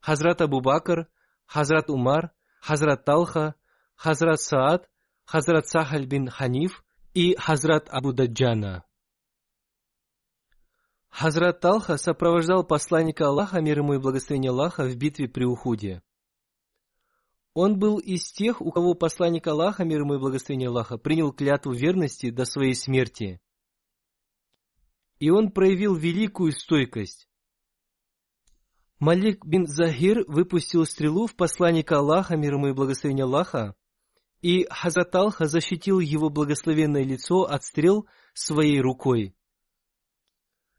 Хазрат 0.00 0.42
Абу 0.42 0.60
Бакр, 0.60 1.08
Хазрат 1.46 1.88
Умар, 1.88 2.32
Хазрат 2.60 3.06
Талха, 3.06 3.54
Хазрат 3.94 4.42
Саад, 4.42 4.90
Хазрат 5.24 5.66
Сахаль 5.66 6.06
бин 6.06 6.28
Ханиф, 6.28 6.84
и 7.14 7.34
Хазрат 7.36 7.88
Абу 7.88 8.12
Даджана. 8.12 8.84
Хазрат 11.08 11.60
Талха 11.60 11.96
сопровождал 11.96 12.62
посланника 12.62 13.28
Аллаха, 13.28 13.62
мир 13.62 13.78
ему 13.78 13.94
и 13.94 13.98
благословение 13.98 14.50
Аллаха, 14.50 14.84
в 14.84 14.94
битве 14.96 15.28
при 15.28 15.44
Ухуде. 15.44 16.02
Он 17.58 17.78
был 17.78 17.96
из 17.96 18.30
тех, 18.32 18.60
у 18.60 18.70
кого 18.70 18.92
посланник 18.92 19.46
Аллаха, 19.46 19.82
мир 19.82 20.00
ему 20.00 20.16
и 20.16 20.18
благословение 20.18 20.68
Аллаха, 20.68 20.98
принял 20.98 21.32
клятву 21.32 21.72
верности 21.72 22.28
до 22.28 22.44
своей 22.44 22.74
смерти. 22.74 23.40
И 25.20 25.30
он 25.30 25.50
проявил 25.50 25.94
великую 25.94 26.52
стойкость. 26.52 27.26
Малик 28.98 29.42
бин 29.46 29.66
Захир 29.66 30.22
выпустил 30.28 30.84
стрелу 30.84 31.26
в 31.26 31.34
посланника 31.34 31.96
Аллаха, 31.96 32.36
мир 32.36 32.56
ему 32.56 32.66
и 32.66 32.72
благословение 32.74 33.24
Аллаха, 33.24 33.74
и 34.42 34.66
Хазрат 34.68 35.14
Алха 35.14 35.46
защитил 35.46 35.98
его 35.98 36.28
благословенное 36.28 37.04
лицо 37.04 37.44
от 37.44 37.64
стрел 37.64 38.06
своей 38.34 38.82
рукой. 38.82 39.34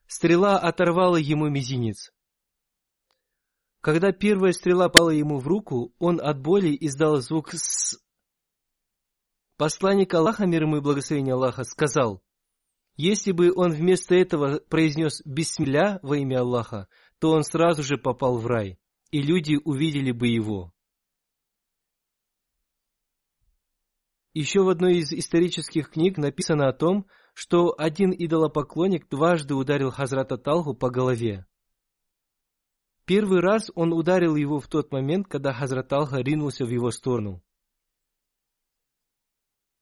Стрела 0.06 0.60
оторвала 0.60 1.18
ему 1.18 1.50
мизинец. 1.50 2.12
Когда 3.88 4.12
первая 4.12 4.52
стрела 4.52 4.90
пала 4.90 5.12
ему 5.12 5.38
в 5.38 5.48
руку, 5.48 5.94
он 5.98 6.20
от 6.20 6.42
боли 6.42 6.76
издал 6.78 7.22
звук 7.22 7.54
«с». 7.54 7.98
Посланник 9.56 10.14
Аллаха, 10.14 10.46
мир 10.46 10.64
ему 10.64 10.76
и 10.76 10.82
благословение 10.82 11.36
Аллаха, 11.36 11.64
сказал, 11.64 12.22
если 12.98 13.32
бы 13.32 13.54
он 13.56 13.72
вместо 13.72 14.14
этого 14.14 14.60
произнес 14.60 15.22
«Бисмилля» 15.24 16.00
во 16.02 16.18
имя 16.18 16.42
Аллаха, 16.42 16.90
то 17.20 17.32
он 17.32 17.44
сразу 17.44 17.82
же 17.82 17.98
попал 17.98 18.40
в 18.40 18.46
рай, 18.46 18.78
и 19.12 19.22
люди 19.22 19.56
увидели 19.64 20.12
бы 20.12 20.28
его. 20.28 20.74
Еще 24.34 24.64
в 24.64 24.68
одной 24.68 24.98
из 24.98 25.14
исторических 25.14 25.92
книг 25.92 26.18
написано 26.18 26.68
о 26.68 26.74
том, 26.74 27.08
что 27.34 27.74
один 27.78 28.12
идолопоклонник 28.12 29.08
дважды 29.08 29.56
ударил 29.56 29.92
Хазрата 29.92 30.38
Талху 30.38 30.74
по 30.74 30.90
голове. 30.90 31.48
Первый 33.08 33.40
раз 33.40 33.72
он 33.74 33.94
ударил 33.94 34.36
его 34.36 34.60
в 34.60 34.68
тот 34.68 34.92
момент, 34.92 35.30
когда 35.30 35.54
Хазрат 35.54 35.88
Талха 35.88 36.18
ринулся 36.18 36.66
в 36.66 36.70
его 36.70 36.92
сторону. 36.92 37.42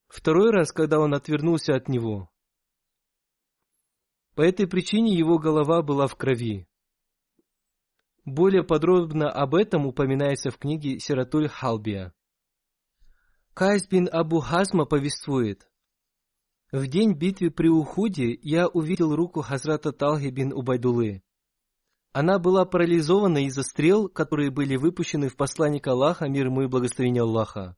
Второй 0.07 0.51
раз, 0.51 0.71
когда 0.71 0.99
он 0.99 1.15
отвернулся 1.15 1.73
от 1.73 1.89
него. 1.89 2.29
По 4.35 4.43
этой 4.43 4.67
причине 4.67 5.15
его 5.15 5.39
голова 5.39 5.81
была 5.81 6.05
в 6.05 6.15
крови. 6.15 6.67
Более 8.25 8.63
подробно 8.63 9.31
об 9.31 9.55
этом 9.55 9.87
упоминается 9.87 10.51
в 10.51 10.59
книге 10.59 10.99
Сиратуль 10.99 11.47
Халбия. 11.47 12.13
Кайс 13.55 13.87
бин 13.87 14.07
Абу 14.11 14.39
Хазма 14.39 14.85
повествует. 14.85 15.67
В 16.71 16.85
день 16.85 17.13
битвы 17.13 17.49
при 17.49 17.69
Ухуде 17.69 18.37
я 18.43 18.67
увидел 18.67 19.15
руку 19.15 19.41
Хазрата 19.41 19.91
Талхи 19.91 20.29
бин 20.29 20.53
Убайдулы. 20.53 21.24
Она 22.17 22.39
была 22.39 22.63
парализована 22.63 23.43
из-за 23.43 23.63
стрел, 23.63 24.07
которые 24.07 24.49
были 24.49 24.77
выпущены 24.77 25.27
в 25.27 25.35
посланника 25.35 25.91
Аллаха, 25.91 26.29
мир 26.29 26.45
ему 26.45 26.61
и 26.61 26.67
благословение 26.67 27.23
Аллаха. 27.23 27.75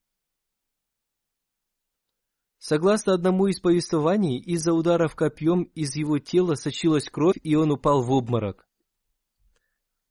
Согласно 2.59 3.15
одному 3.15 3.47
из 3.47 3.59
повествований, 3.59 4.37
из-за 4.37 4.73
ударов 4.73 5.15
копьем 5.15 5.63
из 5.63 5.95
его 5.95 6.19
тела 6.19 6.53
сочилась 6.53 7.09
кровь, 7.09 7.37
и 7.41 7.55
он 7.55 7.71
упал 7.71 8.03
в 8.03 8.11
обморок. 8.11 8.67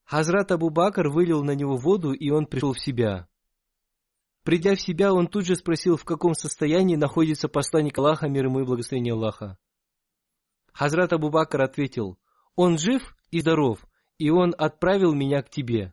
Хазрат 0.02 0.50
Абу 0.50 0.70
Бакр 0.70 1.06
вылил 1.06 1.44
на 1.44 1.54
него 1.54 1.76
воду, 1.76 2.12
и 2.12 2.28
он 2.30 2.46
пришел 2.46 2.72
в 2.72 2.80
себя. 2.80 3.28
Придя 4.42 4.74
в 4.74 4.80
себя, 4.80 5.14
он 5.14 5.28
тут 5.28 5.46
же 5.46 5.54
спросил, 5.54 5.96
в 5.96 6.04
каком 6.04 6.34
состоянии 6.34 6.96
находится 6.96 7.46
посланник 7.46 7.96
Аллаха, 7.96 8.28
мир 8.28 8.46
ему 8.46 8.58
и 8.58 8.64
благословение 8.64 9.14
Аллаха. 9.14 9.56
Хазрат 10.72 11.12
Абу 11.12 11.30
Бакр 11.30 11.62
ответил, 11.62 12.18
«Он 12.56 12.76
жив 12.76 13.16
и 13.30 13.38
здоров, 13.38 13.86
и 14.18 14.30
он 14.30 14.54
отправил 14.56 15.14
меня 15.14 15.42
к 15.42 15.50
тебе». 15.50 15.92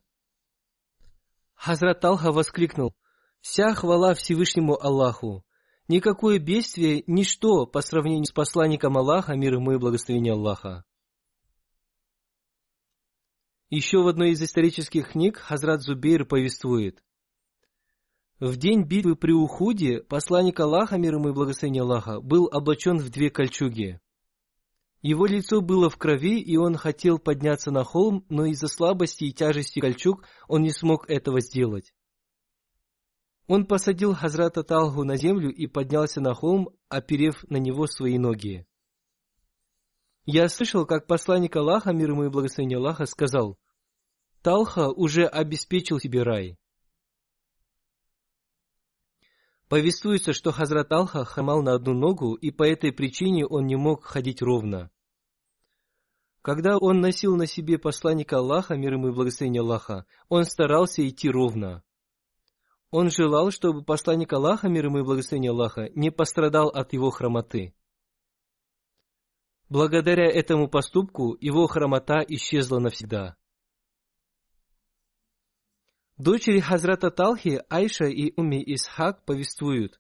Хазрат 1.56 2.02
Талха 2.02 2.32
воскликнул, 2.32 2.96
«Вся 3.42 3.74
хвала 3.74 4.14
Всевышнему 4.14 4.82
Аллаху! 4.82 5.46
Никакое 5.88 6.40
бедствие– 6.40 7.04
ничто 7.08 7.66
по 7.66 7.82
сравнению 7.82 8.26
с 8.26 8.32
посланником 8.32 8.98
Аллаха, 8.98 9.36
мир 9.36 9.56
ему 9.56 9.74
и 9.74 9.78
благословение 9.78 10.34
Аллаха». 10.34 10.86
Еще 13.70 13.98
в 14.02 14.08
одной 14.08 14.32
из 14.32 14.42
исторических 14.42 15.12
книг 15.12 15.38
Хазрат 15.38 15.82
Зубейр 15.82 16.26
повествует, 16.26 17.04
в 18.44 18.58
день 18.58 18.84
битвы 18.84 19.16
при 19.16 19.32
Ухуде 19.32 20.02
посланник 20.02 20.60
Аллаха, 20.60 20.98
мир 20.98 21.16
ему 21.16 21.30
и 21.30 21.34
благословение 21.34 21.84
Аллаха, 21.84 22.20
был 22.20 22.50
облачен 22.52 22.98
в 22.98 23.10
две 23.10 23.30
кольчуги. 23.30 24.02
Его 25.04 25.26
лицо 25.26 25.60
было 25.60 25.90
в 25.90 25.98
крови, 25.98 26.40
и 26.40 26.56
он 26.56 26.78
хотел 26.78 27.20
подняться 27.20 27.72
на 27.72 27.84
холм, 27.84 28.26
но 28.30 28.46
из-за 28.46 28.70
слабости 28.70 29.26
и 29.26 29.34
тяжести 29.34 29.82
кольчуг 29.82 30.24
он 30.48 30.62
не 30.62 30.72
смог 30.72 31.10
этого 31.10 31.42
сделать. 31.42 31.94
Он 33.48 33.66
посадил 33.66 34.16
Хазрата 34.16 34.64
Талху 34.64 35.04
на 35.04 35.18
землю 35.18 35.54
и 35.54 35.68
поднялся 35.68 36.22
на 36.22 36.34
холм, 36.34 36.70
оперев 36.88 37.44
на 37.50 37.58
него 37.58 37.86
свои 37.86 38.18
ноги. 38.18 38.66
Я 40.26 40.48
слышал, 40.48 40.86
как 40.86 41.06
посланник 41.06 41.54
Аллаха, 41.58 41.92
мир 41.92 42.12
ему 42.12 42.24
и 42.24 42.30
благословение 42.30 42.78
Аллаха, 42.78 43.06
сказал, 43.06 43.60
Талха 44.42 44.90
уже 44.90 45.26
обеспечил 45.26 46.00
тебе 46.00 46.24
рай. 46.24 46.58
Повествуется, 49.70 50.34
что 50.34 50.52
Хазрат 50.52 50.92
Алха 50.92 51.26
хамал 51.26 51.62
на 51.62 51.74
одну 51.74 51.94
ногу, 51.94 52.36
и 52.36 52.52
по 52.52 52.64
этой 52.64 52.92
причине 52.92 53.46
он 53.46 53.66
не 53.66 53.76
мог 53.76 54.04
ходить 54.04 54.42
ровно. 54.42 54.92
Когда 56.42 56.78
он 56.78 57.00
носил 57.00 57.38
на 57.38 57.48
себе 57.48 57.78
посланника 57.78 58.38
Аллаха, 58.38 58.76
мир 58.76 58.94
ему 58.94 59.08
и 59.08 59.12
благословение 59.12 59.62
Аллаха, 59.62 60.06
он 60.28 60.44
старался 60.44 61.08
идти 61.08 61.30
ровно. 61.30 61.84
Он 62.92 63.10
желал, 63.10 63.50
чтобы 63.50 63.84
посланник 63.84 64.34
Аллаха, 64.34 64.68
мир 64.68 64.86
ему 64.86 65.00
и 65.00 65.04
благословение 65.04 65.52
Аллаха, 65.52 65.90
не 65.96 66.12
пострадал 66.12 66.68
от 66.68 66.92
его 66.94 67.10
хромоты. 67.12 67.74
Благодаря 69.70 70.30
этому 70.30 70.68
поступку 70.68 71.36
его 71.40 71.66
хромота 71.68 72.20
исчезла 72.28 72.80
навсегда. 72.80 73.38
Дочери 76.18 76.60
Хазрата 76.60 77.10
Талхи, 77.10 77.64
Айша 77.70 78.06
и 78.06 78.34
Уми 78.38 78.64
Исхак 78.76 79.26
повествуют. 79.26 80.00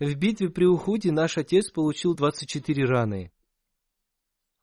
В 0.00 0.12
битве 0.16 0.50
при 0.50 0.64
Ухуде 0.64 1.12
наш 1.12 1.38
отец 1.38 1.70
получил 1.70 2.14
24 2.14 2.84
раны. 2.84 3.32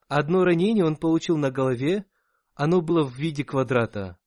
Одно 0.10 0.44
ранение 0.44 0.84
он 0.84 0.98
получил 0.98 1.38
на 1.38 1.52
голове, 1.52 2.06
оно 2.54 2.82
было 2.82 3.04
в 3.06 3.16
виде 3.16 3.46
квадрата. 3.46 4.18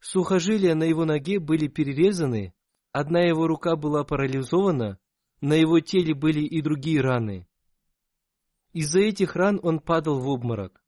Сухожилия 0.00 0.74
на 0.74 0.84
его 0.84 1.06
ноге 1.06 1.38
были 1.38 1.68
перерезаны, 1.68 2.52
одна 2.90 3.20
его 3.20 3.46
рука 3.46 3.74
была 3.76 4.04
парализована, 4.04 4.98
на 5.40 5.54
его 5.54 5.80
теле 5.80 6.14
были 6.14 6.40
и 6.40 6.60
другие 6.60 7.00
раны. 7.00 7.48
Из-за 8.74 9.00
этих 9.00 9.34
ран 9.34 9.60
он 9.62 9.80
падал 9.80 10.20
в 10.20 10.28
обморок. 10.28 10.81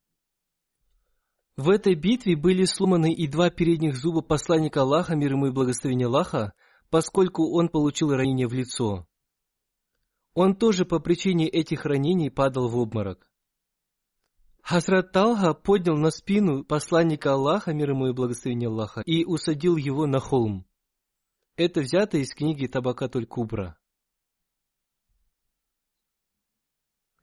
В 1.56 1.70
этой 1.70 1.94
битве 1.94 2.36
были 2.36 2.64
сломаны 2.64 3.12
и 3.12 3.28
два 3.28 3.48
передних 3.48 3.96
зуба 3.96 4.22
посланника 4.22 4.82
Аллаха, 4.82 5.14
мир 5.14 5.32
ему 5.32 5.46
и 5.46 5.50
благословение 5.52 6.06
Аллаха, 6.06 6.52
поскольку 6.90 7.56
он 7.56 7.68
получил 7.68 8.12
ранение 8.12 8.48
в 8.48 8.52
лицо. 8.52 9.06
Он 10.34 10.56
тоже 10.56 10.84
по 10.84 10.98
причине 10.98 11.48
этих 11.48 11.84
ранений 11.84 12.28
падал 12.28 12.68
в 12.68 12.76
обморок. 12.76 13.30
Хазрат 14.62 15.12
Талха 15.12 15.54
поднял 15.54 15.96
на 15.96 16.10
спину 16.10 16.64
посланника 16.64 17.34
Аллаха, 17.34 17.72
мир 17.72 17.90
ему 17.90 18.08
и 18.08 18.12
благословение 18.12 18.68
Аллаха, 18.68 19.02
и 19.02 19.24
усадил 19.24 19.76
его 19.76 20.06
на 20.06 20.18
холм. 20.18 20.66
Это 21.56 21.82
взято 21.82 22.18
из 22.18 22.34
книги 22.34 22.66
Табакатуль 22.66 23.26
Кубра. 23.26 23.78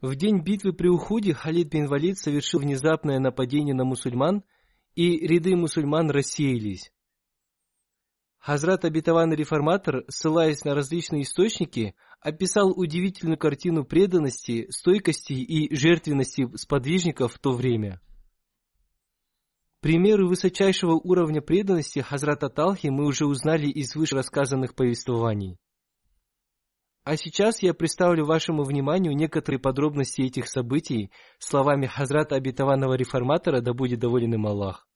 В 0.01 0.15
день 0.15 0.41
битвы 0.41 0.73
при 0.73 0.87
Ухуде 0.87 1.35
Халид 1.35 1.69
бин 1.69 1.85
Валид 1.85 2.17
совершил 2.17 2.59
внезапное 2.59 3.19
нападение 3.19 3.75
на 3.75 3.85
мусульман, 3.85 4.43
и 4.95 5.27
ряды 5.27 5.55
мусульман 5.55 6.09
рассеялись. 6.09 6.91
Хазрат 8.39 8.83
обетованный 8.83 9.35
реформатор, 9.35 10.03
ссылаясь 10.07 10.65
на 10.65 10.73
различные 10.73 11.21
источники, 11.21 11.93
описал 12.19 12.71
удивительную 12.71 13.37
картину 13.37 13.85
преданности, 13.85 14.65
стойкости 14.71 15.33
и 15.33 15.73
жертвенности 15.75 16.49
сподвижников 16.57 17.35
в 17.35 17.39
то 17.39 17.51
время. 17.51 18.01
Примеры 19.81 20.27
высочайшего 20.27 20.93
уровня 20.93 21.41
преданности 21.41 21.99
Хазрата 21.99 22.49
Талхи 22.49 22.87
мы 22.87 23.05
уже 23.05 23.27
узнали 23.27 23.67
из 23.67 23.95
вышерассказанных 23.95 24.73
повествований. 24.73 25.59
А 27.03 27.17
сейчас 27.17 27.63
я 27.63 27.73
представлю 27.73 28.25
вашему 28.25 28.63
вниманию 28.63 29.15
некоторые 29.15 29.59
подробности 29.59 30.21
этих 30.21 30.47
событий 30.47 31.11
словами 31.39 31.87
Хазрата 31.87 32.35
обетованного 32.35 32.93
реформатора, 32.93 33.61
да 33.61 33.73
будет 33.73 33.99
доволен 33.99 34.35
им 34.35 34.45
Аллах. 34.45 34.87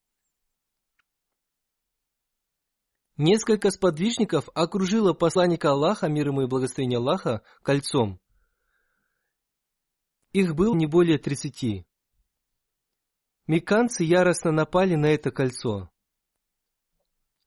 Несколько 3.17 3.71
сподвижников 3.71 4.49
окружило 4.53 5.13
посланника 5.13 5.71
Аллаха, 5.71 6.07
мир 6.07 6.27
ему 6.27 6.41
и 6.41 6.47
благословение 6.47 6.97
Аллаха, 6.97 7.41
кольцом. 7.63 8.19
Их 10.31 10.53
было 10.53 10.75
не 10.75 10.85
более 10.85 11.17
тридцати. 11.17 11.87
Мекканцы 13.47 14.03
яростно 14.03 14.51
напали 14.51 14.95
на 14.95 15.07
это 15.07 15.31
кольцо. 15.31 15.89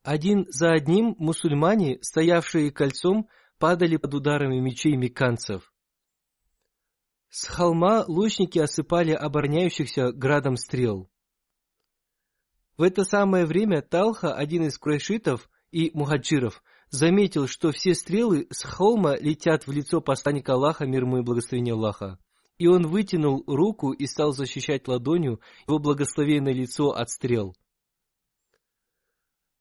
Один 0.03 0.47
за 0.49 0.73
одним 0.73 1.15
мусульмане, 1.19 1.99
стоявшие 2.01 2.73
кольцом, 2.73 3.29
падали 3.59 3.97
под 3.97 4.15
ударами 4.15 4.59
мечей 4.61 4.97
меканцев. 4.97 5.73
С 7.29 7.47
холма 7.47 8.05
лучники 8.07 8.59
осыпали 8.59 9.13
обороняющихся 9.13 10.13
градом 10.13 10.57
стрел. 10.57 11.11
В 12.79 12.83
это 12.83 13.05
самое 13.05 13.45
время 13.45 13.83
Талха, 13.83 14.35
один 14.35 14.65
из 14.65 14.79
курайшитов 14.79 15.51
и 15.73 15.91
мухаджиров, 15.93 16.63
заметил, 16.91 17.47
что 17.47 17.73
все 17.73 17.95
стрелы 17.95 18.47
с 18.51 18.63
холма 18.63 19.17
летят 19.17 19.67
в 19.67 19.73
лицо 19.73 20.01
посланника 20.01 20.55
Аллаха, 20.55 20.87
мир 20.87 21.03
ему 21.03 21.19
и 21.19 21.23
благословение 21.23 21.75
Аллаха. 21.75 22.19
И 22.57 22.67
он 22.67 22.87
вытянул 22.87 23.45
руку 23.47 23.93
и 23.93 24.07
стал 24.07 24.33
защищать 24.33 24.89
ладонью 24.89 25.41
его 25.67 25.79
благословенное 25.79 26.53
лицо 26.53 26.91
от 26.91 27.11
стрел. 27.11 27.55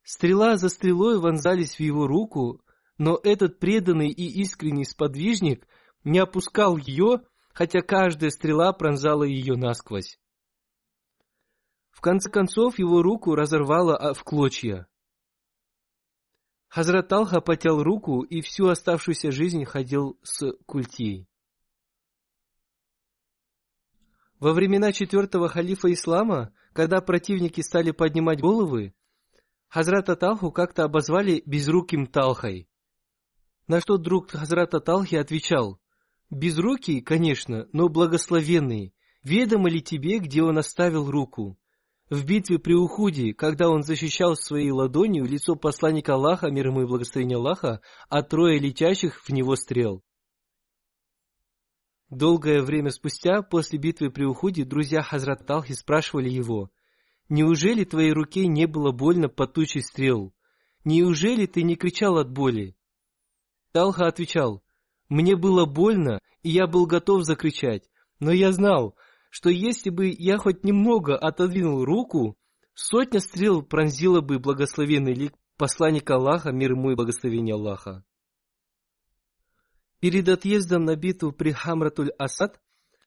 Стрела 0.03 0.55
за 0.55 0.69
стрелой 0.69 1.19
вонзались 1.19 1.75
в 1.75 1.79
его 1.81 2.07
руку, 2.07 2.61
но 2.97 3.19
этот 3.23 3.59
преданный 3.59 4.09
и 4.09 4.41
искренний 4.41 4.85
сподвижник 4.85 5.67
не 6.03 6.19
опускал 6.19 6.77
ее, 6.77 7.21
хотя 7.53 7.81
каждая 7.81 8.29
стрела 8.29 8.73
пронзала 8.73 9.23
ее 9.23 9.55
насквозь. 9.55 10.19
В 11.91 12.01
конце 12.01 12.29
концов 12.29 12.79
его 12.79 13.01
руку 13.01 13.35
разорвало 13.35 13.97
а, 13.97 14.13
в 14.13 14.23
клочья. 14.23 14.87
Хазрат 16.67 17.11
Алха 17.11 17.41
потел 17.41 17.81
руку 17.81 18.21
и 18.21 18.41
всю 18.41 18.67
оставшуюся 18.67 19.31
жизнь 19.31 19.63
ходил 19.65 20.19
с 20.21 20.51
культией. 20.65 21.27
Во 24.39 24.53
времена 24.53 24.91
четвертого 24.91 25.47
халифа 25.47 25.91
ислама, 25.91 26.53
когда 26.73 27.01
противники 27.01 27.61
стали 27.61 27.91
поднимать 27.91 28.41
головы, 28.41 28.93
Хазрата 29.67 30.15
Талху 30.15 30.51
как-то 30.51 30.83
обозвали 30.83 31.41
безруким 31.45 32.05
Талхой. 32.05 32.69
На 33.67 33.81
что 33.81 33.97
друг 33.97 34.31
Хазрата 34.31 34.79
Талхи 34.79 35.15
отвечал, 35.15 35.79
«Безрукий, 36.29 37.01
конечно, 37.01 37.67
но 37.73 37.89
благословенный. 37.89 38.93
Ведомо 39.23 39.69
ли 39.69 39.81
тебе, 39.81 40.19
где 40.19 40.41
он 40.41 40.57
оставил 40.57 41.11
руку? 41.11 41.57
В 42.09 42.25
битве 42.25 42.59
при 42.59 42.73
Ухуде, 42.73 43.33
когда 43.33 43.69
он 43.69 43.83
защищал 43.83 44.35
своей 44.35 44.71
ладонью 44.71 45.25
лицо 45.25 45.55
посланника 45.55 46.13
Аллаха, 46.13 46.49
мир 46.49 46.67
ему 46.67 46.83
и 46.83 46.85
благословение 46.85 47.37
Аллаха, 47.37 47.81
от 48.07 48.29
трое 48.29 48.57
летящих 48.57 49.21
в 49.21 49.29
него 49.31 49.57
стрел». 49.57 50.01
Долгое 52.09 52.61
время 52.61 52.91
спустя, 52.91 53.41
после 53.41 53.79
битвы 53.79 54.11
при 54.11 54.23
Ухуде, 54.23 54.63
друзья 54.63 55.01
Хазрат 55.01 55.45
Талхи 55.45 55.73
спрашивали 55.73 56.29
его, 56.29 56.71
«Неужели 57.27 57.83
твоей 57.83 58.13
руке 58.13 58.47
не 58.47 58.65
было 58.65 58.93
больно 58.93 59.27
под 59.27 59.53
тучей 59.53 59.81
стрел? 59.81 60.33
Неужели 60.85 61.47
ты 61.47 61.63
не 61.63 61.75
кричал 61.75 62.17
от 62.17 62.31
боли?» 62.31 62.76
Талха 63.71 64.07
отвечал, 64.07 64.63
«Мне 65.09 65.35
было 65.35 65.65
больно, 65.65 66.19
и 66.41 66.49
я 66.49 66.67
был 66.67 66.85
готов 66.85 67.23
закричать, 67.23 67.89
но 68.19 68.31
я 68.31 68.51
знал, 68.51 68.95
что 69.29 69.49
если 69.49 69.89
бы 69.89 70.13
я 70.17 70.37
хоть 70.37 70.63
немного 70.63 71.17
отодвинул 71.17 71.85
руку, 71.85 72.37
сотня 72.73 73.19
стрел 73.19 73.61
пронзила 73.61 74.21
бы 74.21 74.39
благословенный 74.39 75.13
лик 75.13 75.33
посланника 75.57 76.15
Аллаха, 76.15 76.51
мир 76.51 76.71
ему 76.71 76.91
и 76.91 76.95
благословение 76.95 77.55
Аллаха. 77.55 78.03
Перед 79.99 80.29
отъездом 80.29 80.85
на 80.85 80.95
битву 80.95 81.31
при 81.31 81.51
Хамратуль-Асад 81.51 82.59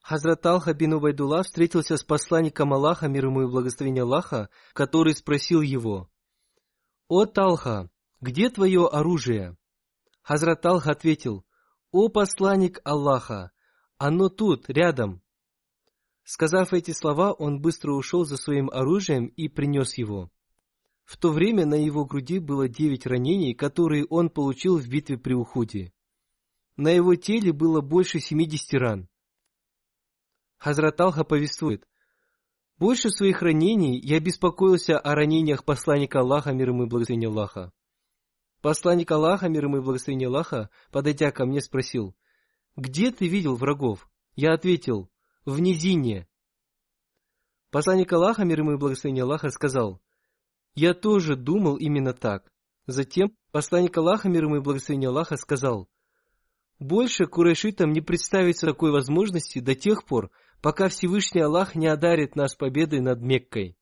Хазрат 0.03 0.45
Алха 0.47 0.75
бин 0.75 0.95
Убайдулла 0.95 1.43
встретился 1.43 1.97
с 1.97 2.03
посланником 2.03 2.73
Аллаха, 2.73 3.07
мир 3.07 3.27
ему 3.27 3.43
и 3.43 3.47
благословение 3.47 4.03
Аллаха, 4.03 4.49
который 4.73 5.15
спросил 5.15 5.61
его, 5.61 6.11
«О 7.09 7.27
Талха, 7.27 7.91
где 8.21 8.51
твое 8.51 8.89
оружие?» 8.89 9.57
Хазрат 10.23 10.65
Алх 10.67 10.87
ответил, 10.87 11.45
«О 11.91 12.09
посланник 12.09 12.81
Аллаха, 12.85 13.53
оно 13.99 14.29
тут, 14.29 14.69
рядом». 14.69 15.23
Сказав 16.23 16.73
эти 16.73 16.93
слова, 16.93 17.33
он 17.33 17.61
быстро 17.61 17.93
ушел 17.93 18.25
за 18.25 18.37
своим 18.37 18.71
оружием 18.71 19.27
и 19.27 19.49
принес 19.49 19.99
его. 19.99 20.31
В 21.05 21.17
то 21.17 21.33
время 21.33 21.67
на 21.67 21.75
его 21.75 22.05
груди 22.05 22.39
было 22.39 22.69
девять 22.69 23.07
ранений, 23.07 23.53
которые 23.53 24.07
он 24.07 24.31
получил 24.31 24.79
в 24.79 24.89
битве 24.89 25.19
при 25.19 25.35
Ухуде. 25.35 25.93
На 26.77 26.89
его 26.91 27.17
теле 27.17 27.53
было 27.53 27.81
больше 27.81 28.21
семидесяти 28.21 28.77
ран. 28.77 29.09
Хазрат 30.59 31.01
Алха 31.01 31.25
повествует. 31.25 31.89
Больше 32.79 33.11
своих 33.11 33.43
ранений 33.43 33.99
я 33.99 34.21
беспокоился 34.21 34.99
о 34.99 35.15
ранениях 35.15 35.65
посланника 35.65 36.21
Аллаха, 36.21 36.53
мир 36.53 36.69
ему 36.69 36.85
и 36.85 36.87
благословение 36.87 37.29
Аллаха. 37.29 37.73
Посланник 38.61 39.11
Аллаха, 39.11 39.49
мир 39.49 39.65
ему 39.65 39.79
и 39.79 39.81
благословение 39.81 40.29
Аллаха, 40.29 40.69
подойдя 40.93 41.31
ко 41.31 41.47
мне, 41.47 41.63
спросил, 41.63 42.15
«Где 42.77 43.11
ты 43.11 43.27
видел 43.27 43.57
врагов?» 43.57 44.09
Я 44.37 44.53
ответил, 44.53 45.11
«В 45.47 45.61
низине». 45.61 46.29
Посланник 47.71 48.13
Аллаха, 48.13 48.45
мир 48.45 48.61
ему 48.61 48.73
и 48.73 48.77
благословение 48.77 49.25
Аллаха, 49.25 49.51
сказал, 49.51 50.03
«Я 50.75 50.93
тоже 50.93 51.37
думал 51.37 51.77
именно 51.77 52.13
так». 52.13 52.53
Затем 52.87 53.35
посланник 53.51 53.97
Аллаха, 53.97 54.29
мир 54.29 54.45
ему 54.45 54.57
и 54.57 54.61
благословение 54.61 55.09
Аллаха, 55.09 55.37
сказал, 55.37 55.89
«Больше 56.79 57.27
курайшитам 57.27 57.93
не 57.93 58.01
представится 58.03 58.67
такой 58.67 58.91
возможности 58.91 59.61
до 59.61 59.75
тех 59.75 60.05
пор, 60.05 60.31
пока 60.61 60.89
Всевышний 60.89 61.41
Аллах 61.41 61.75
не 61.75 61.87
одарит 61.87 62.37
нас 62.37 62.55
победой 62.57 63.01
над 63.01 63.21
Меккой. 63.23 63.79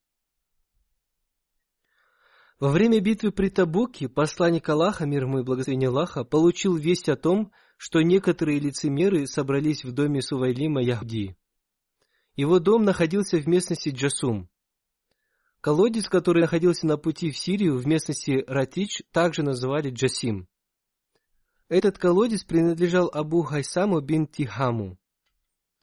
Во 2.60 2.70
время 2.72 3.00
битвы 3.00 3.30
при 3.30 3.50
Табуке 3.50 4.08
посланник 4.08 4.68
Аллаха, 4.68 5.06
мир 5.06 5.24
ему 5.24 5.38
и 5.38 5.42
благословение 5.44 5.90
Аллаха, 5.90 6.24
получил 6.24 6.74
весть 6.76 7.08
о 7.08 7.16
том, 7.16 7.52
что 7.76 8.02
некоторые 8.02 8.58
лицемеры 8.58 9.28
собрались 9.28 9.84
в 9.84 9.92
доме 9.92 10.20
Сувайлима 10.20 10.82
Яхди. 10.82 11.36
Его 12.34 12.58
дом 12.58 12.84
находился 12.84 13.38
в 13.38 13.46
местности 13.46 13.90
Джасум. 13.90 14.48
Колодец, 15.60 16.08
который 16.08 16.42
находился 16.42 16.86
на 16.86 16.96
пути 16.96 17.30
в 17.30 17.38
Сирию 17.38 17.76
в 17.76 17.86
местности 17.86 18.44
Ратич, 18.48 19.02
также 19.12 19.44
называли 19.44 19.90
Джасим. 19.90 20.48
Этот 21.68 21.98
колодец 21.98 22.42
принадлежал 22.42 23.08
Абу 23.12 23.42
Хайсаму 23.42 24.00
бин 24.00 24.26
Тихаму. 24.26 24.98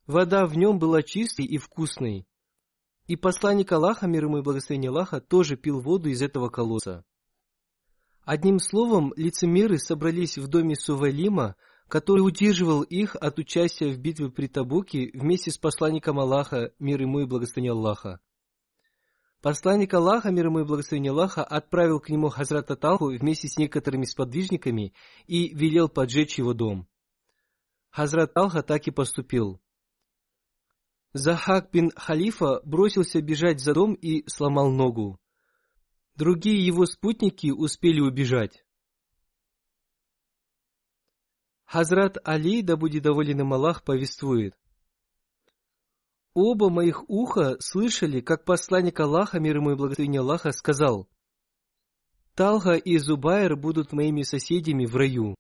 Вода 0.08 0.46
в 0.46 0.58
нем 0.58 0.78
была 0.78 1.04
чистой 1.04 1.46
и 1.46 1.58
вкусной. 1.58 2.26
И 3.08 3.16
посланник 3.16 3.72
Аллаха, 3.72 4.08
мир 4.08 4.26
ему 4.26 4.40
и 4.40 4.42
благословение 4.42 4.90
Аллаха, 4.90 5.22
тоже 5.22 5.58
пил 5.58 5.80
воду 5.80 6.10
из 6.10 6.22
этого 6.22 6.50
колодца. 6.50 7.06
Одним 8.24 8.58
словом, 8.60 9.14
лицемеры 9.16 9.78
собрались 9.78 10.40
в 10.40 10.48
доме 10.48 10.76
Сувалима, 10.76 11.56
который 11.88 12.22
удерживал 12.22 12.82
их 12.82 13.16
от 13.16 13.38
участия 13.38 13.92
в 13.92 14.00
битве 14.00 14.32
при 14.32 14.48
Табуке 14.48 15.12
вместе 15.14 15.52
с 15.52 15.60
посланником 15.60 16.20
Аллаха, 16.20 16.74
мир 16.80 17.02
ему 17.02 17.20
и 17.20 17.26
благословение 17.26 17.74
Аллаха. 17.74 18.20
Посланник 19.44 19.94
Аллаха, 19.94 20.32
мир 20.32 20.48
ему 20.48 20.62
и 20.62 20.64
благословение 20.64 21.12
Аллаха, 21.12 21.44
отправил 21.44 22.00
к 22.00 22.10
нему 22.10 22.30
Хазрата 22.30 22.76
Талху 22.76 23.16
вместе 23.16 23.48
с 23.48 23.58
некоторыми 23.58 24.06
сподвижниками 24.06 24.96
и 25.28 25.54
велел 25.54 25.88
поджечь 25.88 26.40
его 26.40 26.56
дом. 26.56 26.88
Хазрат 27.92 28.34
Талха 28.34 28.64
так 28.64 28.88
и 28.88 28.92
поступил. 28.92 29.62
Захак 31.18 31.72
бин 31.72 31.92
Халифа 31.96 32.60
бросился 32.66 33.22
бежать 33.22 33.62
за 33.62 33.74
дом 33.74 33.94
и 33.94 34.28
сломал 34.28 34.70
ногу. 34.70 35.18
Другие 36.16 36.66
его 36.66 36.86
спутники 36.86 37.52
успели 37.52 38.02
убежать. 38.02 38.66
Хазрат 41.64 42.18
Али, 42.26 42.62
да 42.62 42.76
будет 42.76 43.04
доволен 43.04 43.40
им 43.40 43.54
Аллах, 43.54 43.86
повествует. 43.86 44.58
Оба 46.34 46.70
моих 46.70 47.10
уха 47.10 47.56
слышали, 47.62 48.20
как 48.20 48.44
посланник 48.44 49.00
Аллаха, 49.00 49.40
мир 49.40 49.56
ему 49.56 49.72
и 49.72 49.76
благословение 49.76 50.20
Аллаха, 50.20 50.52
сказал, 50.52 51.08
Талха 52.34 52.74
и 52.74 52.98
Зубайр 52.98 53.56
будут 53.56 53.94
моими 53.94 54.24
соседями 54.24 54.86
в 54.86 54.98
раю. 54.98 55.36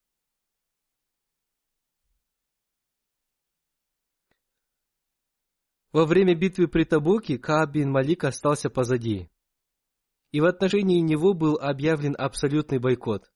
Во 5.95 6.05
время 6.05 6.35
битвы 6.35 6.67
при 6.67 6.83
Табуке 6.83 7.37
Кааб 7.37 7.71
бин 7.71 7.89
Малик 7.89 8.25
остался 8.25 8.69
позади. 8.69 9.29
И 10.33 10.41
в 10.41 10.45
отношении 10.45 10.99
него 10.99 11.33
был 11.33 11.55
объявлен 11.55 12.17
абсолютный 12.17 12.79
бойкот. 12.79 13.31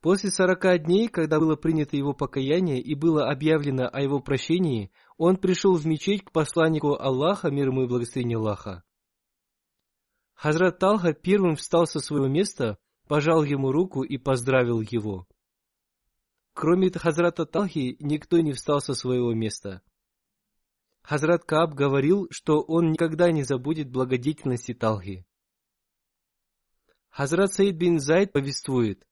После 0.00 0.30
сорока 0.30 0.78
дней, 0.78 1.08
когда 1.08 1.40
было 1.40 1.56
принято 1.56 1.96
его 1.96 2.12
покаяние 2.12 2.80
и 2.80 2.94
было 2.94 3.28
объявлено 3.28 3.88
о 3.92 4.00
его 4.02 4.20
прощении, 4.20 4.92
он 5.16 5.36
пришел 5.36 5.74
в 5.74 5.84
мечеть 5.84 6.24
к 6.24 6.30
посланнику 6.30 6.94
Аллаха, 6.94 7.50
мир 7.50 7.70
ему 7.70 7.82
и 7.82 7.88
благословение 7.88 8.38
Аллаха. 8.38 8.84
Хазрат 10.34 10.78
Талха 10.78 11.12
первым 11.12 11.56
встал 11.56 11.88
со 11.88 11.98
своего 11.98 12.28
места, 12.28 12.78
пожал 13.08 13.42
ему 13.42 13.72
руку 13.72 14.04
и 14.04 14.16
поздравил 14.16 14.80
его. 14.80 15.26
Кроме 16.52 16.88
Хазрата 16.92 17.46
Талхи, 17.46 17.96
никто 17.98 18.38
не 18.38 18.52
встал 18.52 18.80
со 18.80 18.94
своего 18.94 19.34
места– 19.34 19.82
Хазрат 21.06 21.44
Кааб 21.44 21.72
говорил, 21.72 22.26
что 22.32 22.62
он 22.62 22.90
никогда 22.90 23.30
не 23.30 23.44
забудет 23.44 23.88
благодетельности 23.88 24.74
Талхи. 24.74 25.24
Хазрат 27.10 27.52
Саид 27.52 27.76
бин 27.76 28.00
Зайд 28.00 28.32
повествует, 28.32 29.06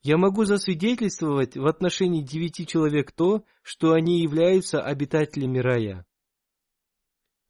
«Я 0.00 0.16
могу 0.16 0.46
засвидетельствовать 0.46 1.54
в 1.54 1.66
отношении 1.66 2.22
девяти 2.22 2.66
человек 2.66 3.12
то, 3.12 3.44
что 3.60 3.92
они 3.92 4.22
являются 4.22 4.80
обитателями 4.82 5.58
рая. 5.58 6.06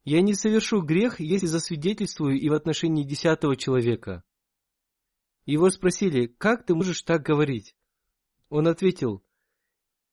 Я 0.03 0.21
не 0.21 0.33
совершу 0.33 0.81
грех, 0.81 1.21
если 1.21 1.45
засвидетельствую 1.45 2.37
и 2.37 2.49
в 2.49 2.53
отношении 2.53 3.05
десятого 3.05 3.55
человека». 3.55 4.25
Его 5.45 5.69
спросили, 5.69 6.27
«Как 6.27 6.65
ты 6.65 6.75
можешь 6.75 7.01
так 7.03 7.21
говорить?» 7.21 7.77
Он 8.49 8.67
ответил, 8.67 9.23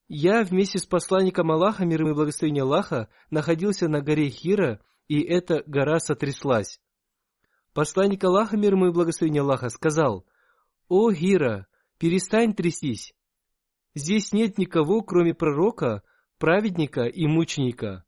я 0.09 0.43
вместе 0.43 0.79
с 0.79 0.87
посланником 0.87 1.51
Аллаха, 1.51 1.85
мир 1.85 2.03
и 2.07 2.15
благословение 2.15 2.63
Аллаха, 2.63 3.09
находился 3.31 3.89
на 3.89 4.01
горе 4.01 4.31
Хира, 4.31 4.81
и 5.07 5.21
эта 5.21 5.63
гора 5.67 6.01
сотряслась. 6.01 6.81
Посланник 7.75 8.25
Аллаха, 8.25 8.57
мир 8.57 8.75
и 8.75 8.91
благословение 8.91 9.43
Аллаха, 9.43 9.69
сказал, 9.69 10.27
«О, 10.89 11.13
Хира, 11.13 11.67
перестань 11.99 12.55
трястись. 12.55 13.15
Здесь 13.95 14.33
нет 14.33 14.57
никого, 14.57 15.03
кроме 15.03 15.35
пророка, 15.35 16.03
праведника 16.39 17.03
и 17.05 17.27
мученика». 17.27 18.05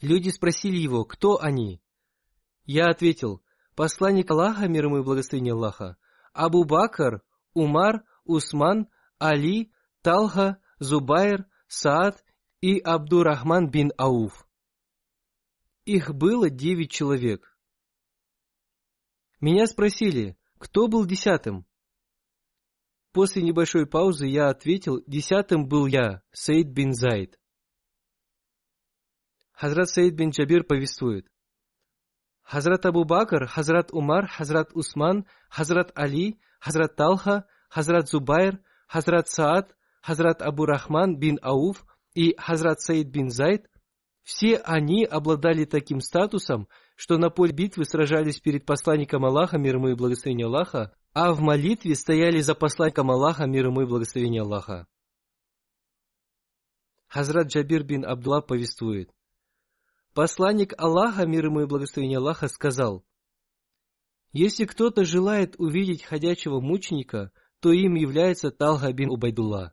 Люди 0.00 0.28
спросили 0.30 0.76
его, 0.76 1.04
кто 1.04 1.40
они? 1.40 1.82
Я 2.64 2.86
ответил, 2.86 3.42
посланник 3.74 4.30
Аллаха, 4.30 4.68
мир 4.68 4.84
ему 4.84 4.98
и 4.98 5.02
благословение 5.02 5.54
Аллаха, 5.54 5.96
Абу 6.32 6.62
Бакр, 6.64 7.22
Умар, 7.52 8.04
Усман, 8.24 8.86
Али, 9.18 9.72
Талха, 10.02 10.58
Зубайр, 10.78 11.46
Саад 11.66 12.24
и 12.60 12.78
Абдурахман 12.78 13.70
бин 13.70 13.92
Ауф. 13.96 14.46
Их 15.84 16.14
было 16.14 16.50
девять 16.50 16.90
человек. 16.90 17.56
Меня 19.40 19.66
спросили, 19.66 20.36
кто 20.58 20.88
был 20.88 21.06
десятым? 21.06 21.66
После 23.12 23.42
небольшой 23.42 23.86
паузы 23.86 24.26
я 24.26 24.48
ответил, 24.48 25.02
десятым 25.06 25.66
был 25.66 25.86
я, 25.86 26.22
Саид 26.32 26.68
бин 26.68 26.92
Зайд. 26.92 27.38
Хазрат 29.52 29.88
Саид 29.88 30.14
бин 30.14 30.30
Джабир 30.30 30.64
повествует. 30.64 31.28
Хазрат 32.42 32.86
Абу 32.86 33.04
Бакр, 33.04 33.46
Хазрат 33.46 33.92
Умар, 33.92 34.26
Хазрат 34.28 34.70
Усман, 34.72 35.26
Хазрат 35.50 35.92
Али, 35.94 36.40
Хазрат 36.60 36.96
Талха, 36.96 37.46
Хазрат 37.68 38.08
Зубайр, 38.08 38.62
Хазрат 38.86 39.28
Саад, 39.28 39.76
Хазрат 40.02 40.42
Абу 40.42 40.66
Рахман 40.66 41.18
бин 41.18 41.38
Ауф 41.42 41.84
и 42.14 42.34
Хазрат 42.38 42.80
Саид 42.80 43.08
бин 43.08 43.30
Зайд, 43.30 43.66
все 44.22 44.56
они 44.56 45.04
обладали 45.04 45.64
таким 45.64 46.00
статусом, 46.00 46.68
что 46.96 47.16
на 47.16 47.30
поле 47.30 47.52
битвы 47.52 47.84
сражались 47.84 48.40
перед 48.40 48.66
посланником 48.66 49.24
Аллаха, 49.24 49.56
мир 49.56 49.76
ему 49.76 49.88
и 49.88 49.94
благословение 49.94 50.46
Аллаха, 50.46 50.92
а 51.14 51.32
в 51.32 51.40
молитве 51.40 51.94
стояли 51.94 52.40
за 52.40 52.54
посланником 52.54 53.10
Аллаха, 53.10 53.46
мир 53.46 53.68
ему 53.68 53.82
и 53.82 53.86
благословение 53.86 54.42
Аллаха. 54.42 54.86
Хазрат 57.06 57.46
Джабир 57.46 57.84
бин 57.84 58.04
Абдулла 58.04 58.42
повествует. 58.42 59.10
Посланник 60.12 60.74
Аллаха, 60.76 61.26
мир 61.26 61.46
ему 61.46 61.60
и 61.60 61.66
благословение 61.66 62.18
Аллаха, 62.18 62.48
сказал, 62.48 63.04
«Если 64.32 64.66
кто-то 64.66 65.04
желает 65.04 65.54
увидеть 65.58 66.04
ходячего 66.04 66.60
мученика, 66.60 67.32
то 67.60 67.72
им 67.72 67.94
является 67.94 68.50
Талха 68.50 68.92
бин 68.92 69.10
Убайдулла. 69.10 69.72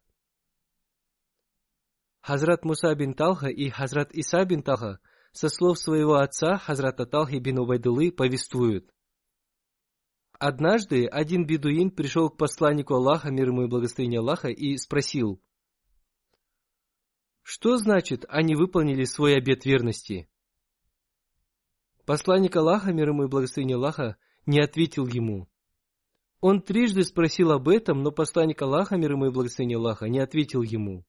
Хазрат 2.25 2.65
Муса 2.65 2.95
бин 2.95 3.13
Талха 3.13 3.49
и 3.49 3.69
Хазрат 3.69 4.11
Иса 4.11 4.45
бин 4.45 4.63
Талха 4.63 4.99
со 5.31 5.47
слов 5.47 5.77
своего 5.77 6.15
отца 6.15 6.57
Хазрата 6.57 7.05
Талхи 7.05 7.37
бин 7.37 7.59
Убайдулы 7.59 8.11
повествуют. 8.11 8.91
Однажды 10.39 11.05
один 11.05 11.45
бедуин 11.45 11.91
пришел 11.91 12.31
к 12.31 12.37
посланнику 12.37 12.95
Аллаха, 12.95 13.29
мир 13.29 13.49
ему 13.49 13.65
и 13.65 13.67
благословение 13.67 14.21
Аллаха, 14.21 14.49
и 14.49 14.75
спросил, 14.77 15.39
что 17.43 17.77
значит, 17.77 18.25
они 18.27 18.55
выполнили 18.55 19.03
свой 19.03 19.37
обет 19.37 19.63
верности? 19.63 20.27
Посланник 22.07 22.55
Аллаха, 22.55 22.91
мир 22.91 23.09
ему 23.09 23.25
и 23.25 23.27
благословение 23.27 23.77
Аллаха, 23.77 24.17
не 24.47 24.59
ответил 24.59 25.05
ему. 25.05 25.47
Он 26.41 26.63
трижды 26.63 27.03
спросил 27.03 27.51
об 27.51 27.69
этом, 27.69 28.01
но 28.01 28.11
посланник 28.11 28.63
Аллаха, 28.63 28.97
мир 28.97 29.11
ему 29.11 29.27
и 29.27 29.31
благословение 29.31 29.77
Аллаха, 29.77 30.09
не 30.09 30.17
ответил 30.17 30.63
ему. 30.63 31.05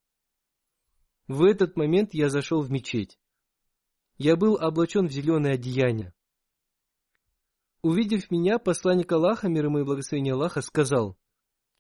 В 1.29 1.43
этот 1.43 1.77
момент 1.77 2.15
я 2.15 2.29
зашел 2.29 2.63
в 2.63 2.71
мечеть. 2.71 3.19
Я 4.17 4.37
был 4.37 4.57
облачен 4.57 5.09
в 5.09 5.13
зеленое 5.13 5.55
одеяние. 5.55 6.15
Увидев 7.83 8.31
меня, 8.31 8.59
посланник 8.59 9.11
Аллаха, 9.13 9.49
мир 9.49 9.67
ему 9.67 9.81
и 9.81 9.85
благословение 9.85 10.35
Аллаха, 10.35 10.61
сказал, 10.63 11.17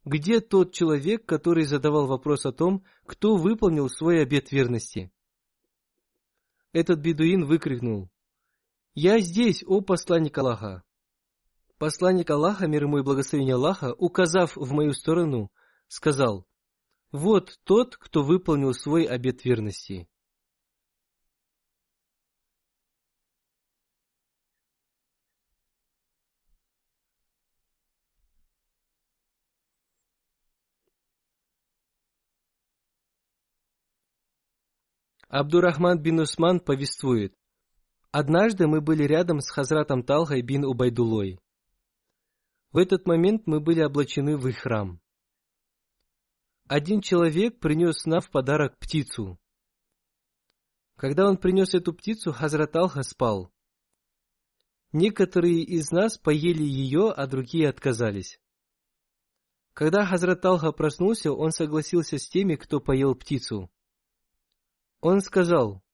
«Где 0.05 0.41
тот 0.41 0.73
человек, 0.73 1.25
который 1.27 1.65
задавал 1.65 2.07
вопрос 2.07 2.45
о 2.45 2.53
том, 2.53 2.85
кто 3.07 3.37
выполнил 3.37 3.89
свой 3.89 4.23
обет 4.23 4.53
верности?» 4.53 5.11
Этот 6.73 7.01
бедуин 7.01 7.45
выкрикнул, 7.45 8.11
«Я 8.95 9.19
здесь, 9.21 9.65
о 9.67 9.81
посланник 9.81 10.37
Аллаха!» 10.39 10.83
Посланник 11.79 12.31
Аллаха, 12.31 12.67
мир 12.67 12.85
ему 12.85 12.99
и 12.99 13.03
благословение 13.03 13.55
Аллаха, 13.55 13.93
указав 13.95 14.57
в 14.57 14.73
мою 14.73 14.93
сторону, 14.93 15.51
сказал, 15.89 16.47
«Вот 17.13 17.59
тот, 17.65 17.97
кто 17.97 18.23
выполнил 18.23 18.73
свой 18.75 19.05
обет 19.05 19.45
верности». 19.45 20.09
Абдурахман 35.29 36.01
бин 36.01 36.21
Усман 36.21 36.61
повествует. 36.61 37.35
Однажды 38.13 38.69
мы 38.69 38.81
были 38.81 39.03
рядом 39.03 39.41
с 39.41 39.51
Хазратом 39.51 40.03
Талхой 40.03 40.41
бин 40.41 40.65
Убайдулой. 40.65 41.41
В 42.73 42.79
этот 42.79 43.07
момент 43.07 43.43
мы 43.47 43.61
были 43.61 43.83
облачены 43.83 44.37
в 44.37 44.47
их 44.47 44.59
храм. 44.59 45.01
Один 46.69 47.01
человек 47.01 47.61
принес 47.61 48.07
нам 48.07 48.21
в 48.21 48.29
подарок 48.29 48.77
птицу. 48.79 49.39
Когда 50.97 51.29
он 51.29 51.37
принес 51.37 51.75
эту 51.75 51.93
птицу, 51.93 52.33
Хазрат 52.33 52.75
Алха 52.75 53.05
спал. 53.05 53.53
Некоторые 54.91 55.63
из 55.63 55.93
нас 55.93 56.19
поели 56.19 56.65
ее, 56.65 57.13
а 57.13 57.29
другие 57.29 57.69
отказались. 57.69 58.41
Когда 59.75 60.05
Хазрат 60.05 60.45
Алха 60.45 60.73
проснулся, 60.73 61.33
он 61.33 61.53
согласился 61.53 62.19
с 62.19 62.29
теми, 62.29 62.57
кто 62.57 62.81
поел 62.81 63.15
птицу. 63.15 63.71
Он 65.01 65.21
сказал, 65.21 65.85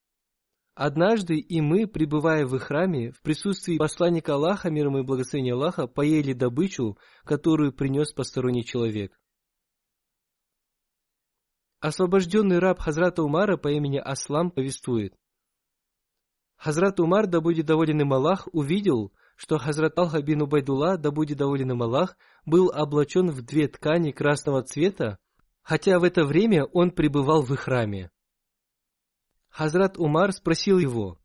«Однажды 0.75 1.37
и 1.37 1.61
мы, 1.61 1.87
пребывая 1.87 2.47
в 2.47 2.59
храме, 2.59 3.11
в 3.11 3.21
присутствии 3.21 3.77
посланника 3.77 4.35
Аллаха, 4.35 4.71
миром 4.71 4.97
и 4.97 5.03
благословения 5.03 5.53
Аллаха, 5.53 5.87
поели 5.87 6.33
добычу, 6.33 6.97
которую 7.25 7.75
принес 7.75 8.13
посторонний 8.13 8.65
человек. 8.65 9.19
Освобожденный 11.83 12.61
раб 12.61 12.79
Хазрата 12.79 13.25
Умара 13.25 13.57
по 13.57 13.67
имени 13.67 13.99
Аслам 13.99 14.53
повествует. 14.53 15.19
Хазрат 16.55 17.01
Умар, 17.01 17.27
да 17.27 17.41
будет 17.41 17.67
доволен 17.67 18.03
им 18.03 18.13
Аллах, 18.13 18.47
увидел, 18.53 19.13
что 19.35 19.59
Хазрат 19.59 19.99
Алха 19.99 20.23
бин 20.23 20.43
Убайдулла, 20.43 20.97
да 20.97 21.11
будет 21.11 21.39
доволен 21.39 21.73
им 21.73 21.83
Аллах, 21.83 22.17
был 22.47 22.71
облачен 22.73 23.31
в 23.31 23.43
две 23.43 23.67
ткани 23.67 24.13
красного 24.13 24.63
цвета, 24.63 25.19
хотя 25.63 25.99
в 25.99 26.05
это 26.05 26.25
время 26.25 26.67
он 26.67 26.93
пребывал 26.93 27.43
в 27.43 27.53
их 27.53 27.63
храме. 27.63 28.13
Хазрат 29.49 29.99
Умар 29.99 30.31
спросил 30.31 30.79
его, 30.79 31.19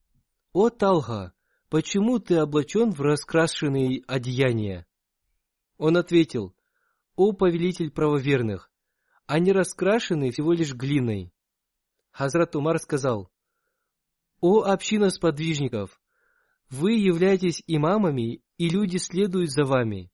«О 0.54 0.72
Талха, 0.72 1.34
почему 1.70 2.18
ты 2.18 2.38
облачен 2.38 2.90
в 2.90 3.02
раскрашенные 3.02 4.02
одеяния?» 4.08 4.88
Он 5.78 5.98
ответил, 5.98 6.56
«О 7.16 7.32
повелитель 7.34 7.92
правоверных, 7.92 8.72
они 9.28 9.52
раскрашены 9.52 10.32
всего 10.32 10.54
лишь 10.54 10.74
глиной». 10.74 11.32
Хазрат 12.12 12.56
Умар 12.56 12.80
сказал, 12.80 13.30
«О 14.42 14.64
община 14.64 15.10
сподвижников, 15.10 16.02
вы 16.70 16.94
являетесь 16.94 17.64
имамами, 17.68 18.42
и 18.58 18.70
люди 18.70 18.98
следуют 18.98 19.52
за 19.52 19.64
вами. 19.64 20.10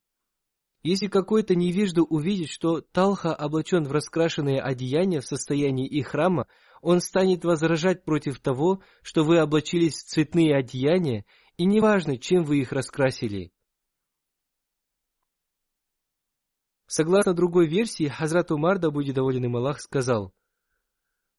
Если 0.82 1.06
какой-то 1.06 1.54
невежда 1.54 2.02
увидит, 2.02 2.50
что 2.50 2.82
Талха 2.82 3.34
облачен 3.34 3.84
в 3.84 3.92
раскрашенные 3.92 4.60
одеяния 4.60 5.20
в 5.20 5.26
состоянии 5.26 5.88
их 5.88 6.08
храма, 6.08 6.46
он 6.82 7.00
станет 7.00 7.42
возражать 7.44 8.04
против 8.04 8.38
того, 8.38 8.82
что 9.02 9.24
вы 9.24 9.38
облачились 9.38 9.94
в 9.94 10.06
цветные 10.06 10.54
одеяния, 10.54 11.24
и 11.56 11.64
неважно, 11.64 12.18
чем 12.18 12.44
вы 12.44 12.58
их 12.58 12.72
раскрасили. 12.72 13.53
Согласно 16.86 17.34
другой 17.34 17.66
версии, 17.66 18.08
Хазрат 18.08 18.50
Умар, 18.50 18.78
да 18.78 18.90
будет 18.90 19.14
доволен 19.14 19.44
им 19.44 19.56
Аллах, 19.56 19.80
сказал, 19.80 20.34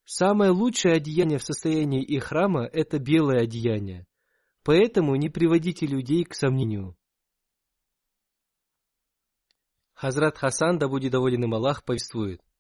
«Самое 0.04 0.52
лучшее 0.52 0.96
одеяние 0.96 1.40
в 1.40 1.44
состоянии 1.44 2.04
их 2.04 2.26
храма– 2.26 2.66
это 2.74 3.00
белое 3.00 3.44
одеяние, 3.44 4.08
поэтому 4.64 5.16
не 5.16 5.30
приводите 5.30 5.86
людей 5.86 6.24
к 6.24 6.34
сомнению». 6.34 6.96
Хазрат 9.94 10.38
Хасан, 10.38 10.78
да 10.78 10.88
будет 10.88 11.12
доволен 11.12 11.44
им 11.44 11.54
Аллах, 11.54 11.84
повествует– 11.84 12.42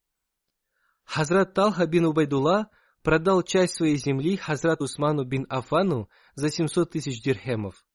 Хазрат 1.06 1.54
Талха 1.54 1.86
бин 1.86 2.06
Убайдулла 2.06 2.69
продал 3.04 3.43
часть 3.43 3.76
своей 3.76 3.98
земли 3.98 4.36
Хазрат 4.36 4.82
Усману 4.82 5.24
бин 5.24 5.45
Афану 5.50 6.10
за 6.34 6.50
700 6.50 6.91
тысяч 6.91 7.21
дирхемов. 7.21 7.86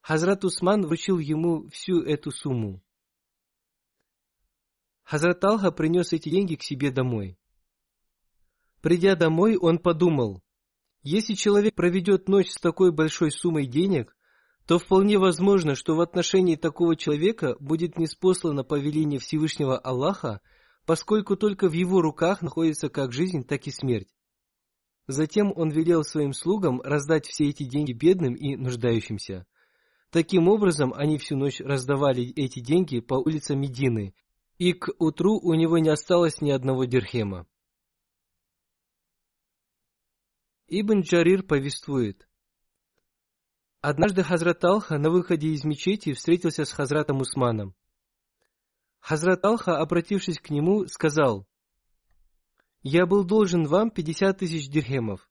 Хазрат 0.00 0.44
Усман 0.44 0.82
вручил 0.82 1.18
ему 1.18 1.68
всю 1.68 2.02
эту 2.02 2.30
сумму. 2.30 2.82
Хазрат 5.08 5.40
Талха 5.40 5.70
принес 5.70 6.12
эти 6.12 6.28
деньги 6.28 6.54
к 6.54 6.62
себе 6.62 6.90
домой. 6.90 7.38
Придя 8.82 9.16
домой, 9.16 9.56
он 9.56 9.78
подумал, 9.78 10.42
если 11.02 11.34
человек 11.34 11.74
проведет 11.74 12.28
ночь 12.28 12.50
с 12.50 12.60
такой 12.60 12.92
большой 12.92 13.30
суммой 13.30 13.66
денег, 13.66 14.16
то 14.66 14.78
вполне 14.78 15.18
возможно, 15.18 15.74
что 15.74 15.96
в 15.96 16.00
отношении 16.00 16.56
такого 16.56 16.94
человека 16.94 17.56
будет 17.58 17.98
неспослано 17.98 18.64
повеление 18.64 19.18
Всевышнего 19.18 19.78
Аллаха– 19.78 20.40
поскольку 20.88 21.36
только 21.36 21.68
в 21.68 21.74
его 21.74 22.00
руках 22.00 22.40
находится 22.40 22.88
как 22.88 23.12
жизнь, 23.12 23.44
так 23.44 23.66
и 23.66 23.70
смерть. 23.70 24.08
Затем 25.06 25.52
он 25.54 25.68
велел 25.68 26.02
своим 26.02 26.32
слугам 26.32 26.80
раздать 26.80 27.26
все 27.26 27.50
эти 27.50 27.64
деньги 27.64 27.92
бедным 27.92 28.32
и 28.32 28.56
нуждающимся. 28.56 29.44
Таким 30.10 30.48
образом, 30.48 30.94
они 30.94 31.18
всю 31.18 31.36
ночь 31.36 31.60
раздавали 31.60 32.32
эти 32.36 32.60
деньги 32.60 33.00
по 33.00 33.16
улицам 33.16 33.60
Медины, 33.60 34.14
и 34.58 34.72
к 34.72 34.90
утру 34.98 35.38
у 35.38 35.54
него 35.54 35.78
не 35.78 35.88
осталось 35.88 36.40
ни 36.40 36.50
одного 36.50 36.84
дирхема. 36.84 37.46
Ибн 40.66 41.00
Джарир 41.00 41.44
повествует. 41.44 42.28
Однажды 43.80 44.24
Хазрат 44.24 44.62
Алха 44.64 44.98
на 44.98 45.10
выходе 45.10 45.48
из 45.48 45.64
мечети 45.64 46.12
встретился 46.12 46.64
с 46.64 46.72
Хазратом 46.72 47.20
Усманом. 47.20 47.74
Хазрат 48.98 49.44
Алха, 49.44 49.78
обратившись 49.78 50.40
к 50.40 50.50
нему, 50.50 50.86
сказал, 50.86 51.46
«Я 52.82 53.06
был 53.06 53.24
должен 53.24 53.64
вам 53.64 53.90
пятьдесят 53.90 54.38
тысяч 54.38 54.68
дирхемов. 54.68 55.30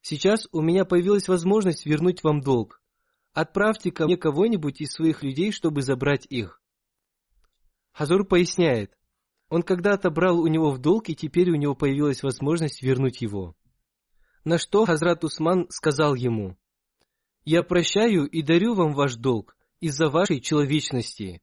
Сейчас 0.00 0.48
у 0.50 0.60
меня 0.60 0.84
появилась 0.84 1.28
возможность 1.28 1.86
вернуть 1.86 2.24
вам 2.24 2.40
долг. 2.40 2.82
Отправьте 3.32 3.92
ко 3.92 4.06
мне 4.06 4.16
кого-нибудь 4.16 4.80
из 4.80 4.92
своих 4.92 5.22
людей, 5.22 5.52
чтобы 5.52 5.82
забрать 5.82 6.26
их». 6.26 6.61
Хазур 7.92 8.24
поясняет, 8.24 8.96
он 9.48 9.62
когда-то 9.62 10.10
брал 10.10 10.40
у 10.40 10.46
него 10.46 10.70
в 10.70 10.78
долг, 10.78 11.10
и 11.10 11.14
теперь 11.14 11.50
у 11.50 11.56
него 11.56 11.74
появилась 11.74 12.22
возможность 12.22 12.82
вернуть 12.82 13.20
его. 13.20 13.54
На 14.44 14.56
что 14.56 14.86
Хазрат 14.86 15.24
Усман 15.24 15.66
сказал 15.68 16.14
ему, 16.14 16.56
«Я 17.44 17.62
прощаю 17.62 18.26
и 18.26 18.42
дарю 18.42 18.74
вам 18.74 18.94
ваш 18.94 19.16
долг 19.16 19.56
из-за 19.80 20.08
вашей 20.08 20.40
человечности». 20.40 21.42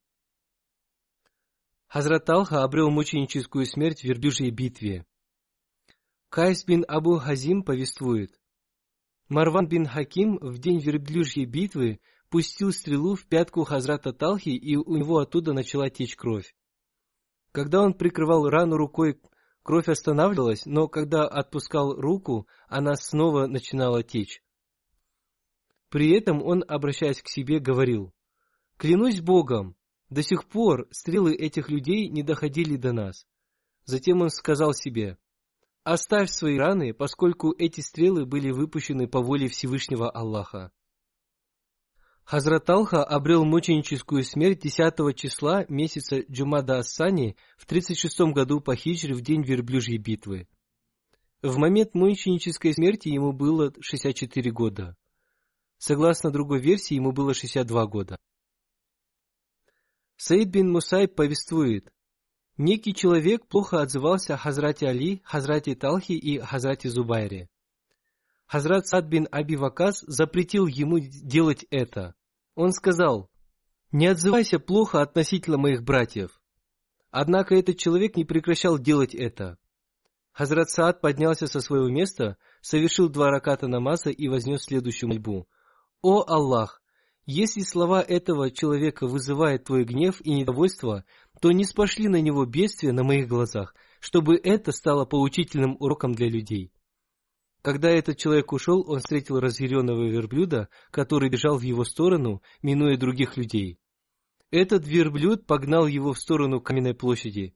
Хазрат 1.86 2.28
Алха 2.30 2.64
обрел 2.64 2.90
мученическую 2.90 3.66
смерть 3.66 4.02
в 4.02 4.04
верблюжьей 4.06 4.50
битве. 4.50 5.06
Кайс 6.30 6.66
бин 6.66 6.86
Абу 6.88 7.18
Хазим 7.18 7.64
повествует. 7.64 8.40
Марван 9.28 9.68
бин 9.68 9.86
Хаким 9.86 10.38
в 10.38 10.58
день 10.58 10.80
верблюжьей 10.80 11.46
битвы 11.46 12.00
пустил 12.30 12.72
стрелу 12.72 13.16
в 13.16 13.26
пятку 13.26 13.64
Хазрата 13.64 14.14
Талхи, 14.14 14.50
и 14.50 14.76
у 14.76 14.96
него 14.96 15.18
оттуда 15.20 15.54
начала 15.54 15.90
течь 15.90 16.16
кровь. 16.16 16.56
Когда 17.52 17.82
он 17.82 17.94
прикрывал 17.94 18.50
рану 18.50 18.78
рукой, 18.78 19.20
кровь 19.64 19.90
останавливалась, 19.90 20.66
но 20.66 20.88
когда 20.88 21.28
отпускал 21.28 21.96
руку, 21.96 22.48
она 22.68 22.96
снова 22.96 23.48
начинала 23.48 24.04
течь. 24.04 24.44
При 25.90 26.12
этом 26.16 26.44
он, 26.44 26.64
обращаясь 26.68 27.22
к 27.22 27.28
себе, 27.28 27.60
говорил, 27.60 28.14
«Клянусь 28.78 29.22
Богом, 29.22 29.76
до 30.10 30.24
сих 30.24 30.46
пор 30.46 30.88
стрелы 30.92 31.36
этих 31.36 31.70
людей 31.70 32.10
не 32.10 32.24
доходили 32.24 32.76
до 32.78 32.94
нас. 32.94 33.26
Затем 33.86 34.22
он 34.22 34.30
сказал 34.30 34.74
себе, 34.74 35.18
«Оставь 35.84 36.30
свои 36.30 36.58
раны, 36.58 36.94
поскольку 36.94 37.54
эти 37.58 37.82
стрелы 37.82 38.26
были 38.26 38.52
выпущены 38.52 39.08
по 39.08 39.22
воле 39.22 39.48
Всевышнего 39.48 40.10
Аллаха». 40.10 40.72
Хазрат 42.30 42.70
Алха 42.70 43.04
обрел 43.04 43.44
мученическую 43.44 44.24
смерть 44.24 44.60
10 44.60 45.16
числа 45.16 45.66
месяца 45.68 46.20
Джумада 46.30 46.78
Ассани 46.78 47.36
в 47.58 47.66
36 47.66 48.20
году 48.36 48.62
по 48.62 48.76
хиджре 48.76 49.16
в 49.16 49.22
день 49.22 49.42
верблюжьей 49.42 49.98
битвы. 49.98 50.48
В 51.42 51.58
момент 51.58 51.96
мученической 51.96 52.72
смерти 52.76 53.10
ему 53.10 53.32
было 53.32 53.74
64 53.80 54.52
года. 54.52 54.96
Согласно 55.80 56.30
другой 56.30 56.60
версии, 56.60 56.94
ему 56.94 57.14
было 57.14 57.34
62 57.34 57.86
года. 57.88 58.16
Саид 60.16 60.50
бин 60.50 60.72
Мусайб 60.72 61.16
повествует, 61.16 61.92
некий 62.58 62.94
человек 62.94 63.48
плохо 63.48 63.82
отзывался 63.82 64.36
о 64.36 64.38
Хазрате 64.38 64.86
Али, 64.86 65.24
Хазрате 65.24 65.74
Талхи 65.74 66.12
и 66.12 66.38
Хазрате 66.38 66.90
Зубайре. 66.90 67.50
Хазрат 68.46 68.86
Сад 68.86 69.06
бин 69.06 69.28
Аби 69.32 69.56
Вакас 69.56 70.04
запретил 70.06 70.68
ему 70.68 71.00
делать 71.00 71.66
это. 71.72 72.14
Он 72.60 72.74
сказал, 72.74 73.30
«Не 73.94 74.08
отзывайся 74.08 74.60
плохо 74.60 75.02
относительно 75.02 75.58
моих 75.58 75.82
братьев». 75.82 76.42
Однако 77.10 77.56
этот 77.56 77.78
человек 77.78 78.18
не 78.18 78.26
прекращал 78.26 78.78
делать 78.78 79.16
это. 79.16 79.58
Хазрат 80.34 80.70
Саад 80.70 81.00
поднялся 81.00 81.48
со 81.48 81.62
своего 81.62 81.88
места, 81.88 82.36
совершил 82.60 83.08
два 83.08 83.30
раката 83.30 83.70
намаза 83.70 84.10
и 84.10 84.28
вознес 84.28 84.64
следующую 84.64 85.08
мольбу. 85.08 85.48
«О 86.02 86.26
Аллах! 86.28 86.82
Если 87.26 87.62
слова 87.62 88.02
этого 88.02 88.52
человека 88.52 89.08
вызывают 89.08 89.64
твой 89.64 89.86
гнев 89.86 90.20
и 90.20 90.34
недовольство, 90.34 91.06
то 91.40 91.54
не 91.54 91.64
спошли 91.64 92.10
на 92.10 92.20
него 92.20 92.44
бедствия 92.44 92.92
на 92.92 93.06
моих 93.06 93.30
глазах, 93.30 93.74
чтобы 94.02 94.36
это 94.36 94.74
стало 94.74 95.06
поучительным 95.06 95.78
уроком 95.80 96.14
для 96.14 96.28
людей. 96.28 96.74
Когда 97.62 97.90
этот 97.90 98.18
человек 98.18 98.54
ушел, 98.54 98.84
он 98.90 99.00
встретил 99.00 99.40
разъяренного 99.40 100.08
верблюда, 100.08 100.70
который 100.92 101.30
бежал 101.30 101.58
в 101.58 101.62
его 101.62 101.84
сторону, 101.84 102.42
минуя 102.62 102.98
других 102.98 103.38
людей. 103.38 103.80
Этот 104.52 104.88
верблюд 104.88 105.46
погнал 105.46 105.86
его 105.86 106.14
в 106.14 106.20
сторону 106.20 106.62
каменной 106.62 106.96
площади. 106.96 107.54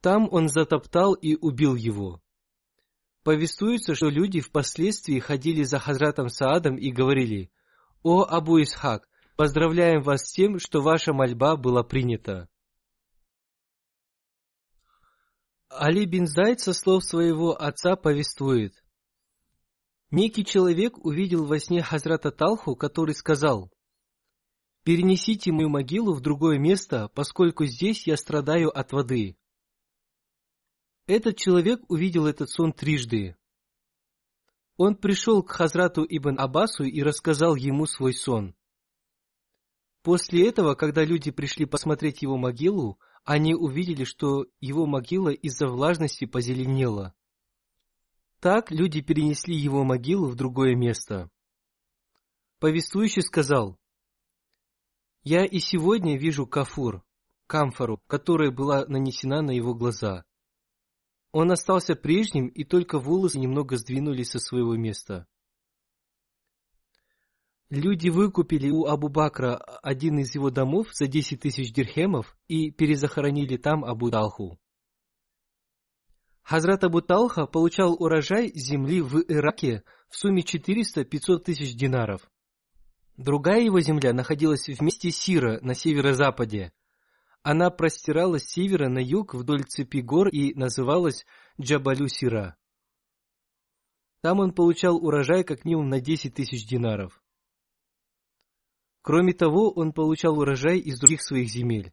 Там 0.00 0.28
он 0.30 0.48
затоптал 0.48 1.14
и 1.14 1.34
убил 1.34 1.74
его. 1.74 2.22
Повествуется, 3.24 3.94
что 3.94 4.08
люди 4.08 4.40
впоследствии 4.40 5.18
ходили 5.18 5.62
за 5.64 5.78
Хазратом 5.78 6.28
Саадом 6.28 6.76
и 6.76 6.90
говорили, 6.90 7.50
«О 8.02 8.22
Абу 8.22 8.62
Исхак, 8.62 9.10
Поздравляем 9.40 10.02
вас 10.02 10.26
с 10.26 10.32
тем, 10.34 10.58
что 10.58 10.82
ваша 10.82 11.14
мольба 11.14 11.56
была 11.56 11.82
принята. 11.82 12.46
Али 15.70 16.04
бин 16.04 16.26
Зайд 16.26 16.60
со 16.60 16.74
слов 16.74 17.04
своего 17.04 17.58
отца 17.58 17.96
повествует. 17.96 18.74
Некий 20.10 20.44
человек 20.44 20.98
увидел 21.04 21.46
во 21.46 21.60
сне 21.60 21.82
Хазрата 21.82 22.32
Талху, 22.32 22.74
который 22.74 23.14
сказал, 23.14 23.70
«Перенесите 24.82 25.52
мою 25.52 25.68
могилу 25.68 26.14
в 26.14 26.20
другое 26.20 26.58
место, 26.58 27.08
поскольку 27.14 27.64
здесь 27.66 28.08
я 28.08 28.16
страдаю 28.16 28.76
от 28.76 28.92
воды». 28.92 29.36
Этот 31.06 31.36
человек 31.36 31.80
увидел 31.88 32.26
этот 32.26 32.50
сон 32.50 32.72
трижды. 32.72 33.36
Он 34.76 34.96
пришел 34.96 35.42
к 35.42 35.50
Хазрату 35.50 36.04
Ибн 36.08 36.40
Аббасу 36.40 36.84
и 36.84 37.02
рассказал 37.02 37.54
ему 37.54 37.86
свой 37.86 38.14
сон. 38.14 38.56
После 40.02 40.48
этого, 40.48 40.74
когда 40.74 41.04
люди 41.04 41.30
пришли 41.30 41.66
посмотреть 41.66 42.22
его 42.22 42.36
могилу, 42.36 42.98
они 43.24 43.54
увидели, 43.54 44.04
что 44.04 44.46
его 44.58 44.86
могила 44.86 45.28
из-за 45.28 45.66
влажности 45.66 46.24
позеленела. 46.24 47.14
Так 48.40 48.70
люди 48.70 49.02
перенесли 49.02 49.54
его 49.54 49.84
могилу 49.84 50.26
в 50.26 50.34
другое 50.34 50.74
место. 50.74 51.30
Повествующий 52.58 53.22
сказал, 53.22 53.78
«Я 55.22 55.44
и 55.44 55.58
сегодня 55.58 56.18
вижу 56.18 56.46
кафур, 56.46 57.04
камфору, 57.50 58.00
которая 58.06 58.52
была 58.52 58.86
нанесена 58.86 59.42
на 59.42 59.50
его 59.50 59.74
глаза. 59.74 60.24
Он 61.32 61.50
остался 61.50 61.96
прежним, 61.96 62.46
и 62.46 62.62
только 62.62 63.00
волосы 63.00 63.40
немного 63.40 63.76
сдвинулись 63.76 64.30
со 64.30 64.38
своего 64.38 64.76
места. 64.76 65.26
Люди 67.70 68.08
выкупили 68.08 68.70
у 68.70 68.86
Абу 68.86 69.08
Бакра 69.08 69.56
один 69.56 70.18
из 70.20 70.34
его 70.34 70.50
домов 70.50 70.88
за 70.92 71.08
10 71.08 71.40
тысяч 71.40 71.72
дирхемов 71.72 72.36
и 72.46 72.70
перезахоронили 72.70 73.56
там 73.56 73.84
Абу 73.84 74.10
Талху. 74.10 74.59
Хазрат 76.42 76.84
Абу 76.84 77.00
Талха 77.00 77.46
получал 77.46 77.94
урожай 77.94 78.50
земли 78.54 79.00
в 79.00 79.20
Ираке 79.28 79.82
в 80.08 80.16
сумме 80.16 80.42
400-500 80.42 81.38
тысяч 81.38 81.74
динаров. 81.74 82.28
Другая 83.16 83.60
его 83.60 83.80
земля 83.80 84.12
находилась 84.12 84.66
в 84.68 84.80
месте 84.80 85.10
Сира 85.10 85.60
на 85.60 85.74
северо-западе. 85.74 86.72
Она 87.42 87.70
простиралась 87.70 88.44
с 88.44 88.52
севера 88.52 88.88
на 88.88 88.98
юг 88.98 89.34
вдоль 89.34 89.64
цепи 89.64 90.00
гор 90.00 90.28
и 90.28 90.54
называлась 90.54 91.24
Джабалю 91.60 92.08
Сира. 92.08 92.56
Там 94.22 94.40
он 94.40 94.52
получал 94.52 94.96
урожай 94.96 95.44
как 95.44 95.64
минимум 95.64 95.88
на 95.88 96.00
10 96.00 96.34
тысяч 96.34 96.66
динаров. 96.66 97.22
Кроме 99.02 99.32
того, 99.32 99.70
он 99.70 99.92
получал 99.92 100.38
урожай 100.38 100.78
из 100.78 100.98
других 100.98 101.22
своих 101.22 101.48
земель. 101.48 101.92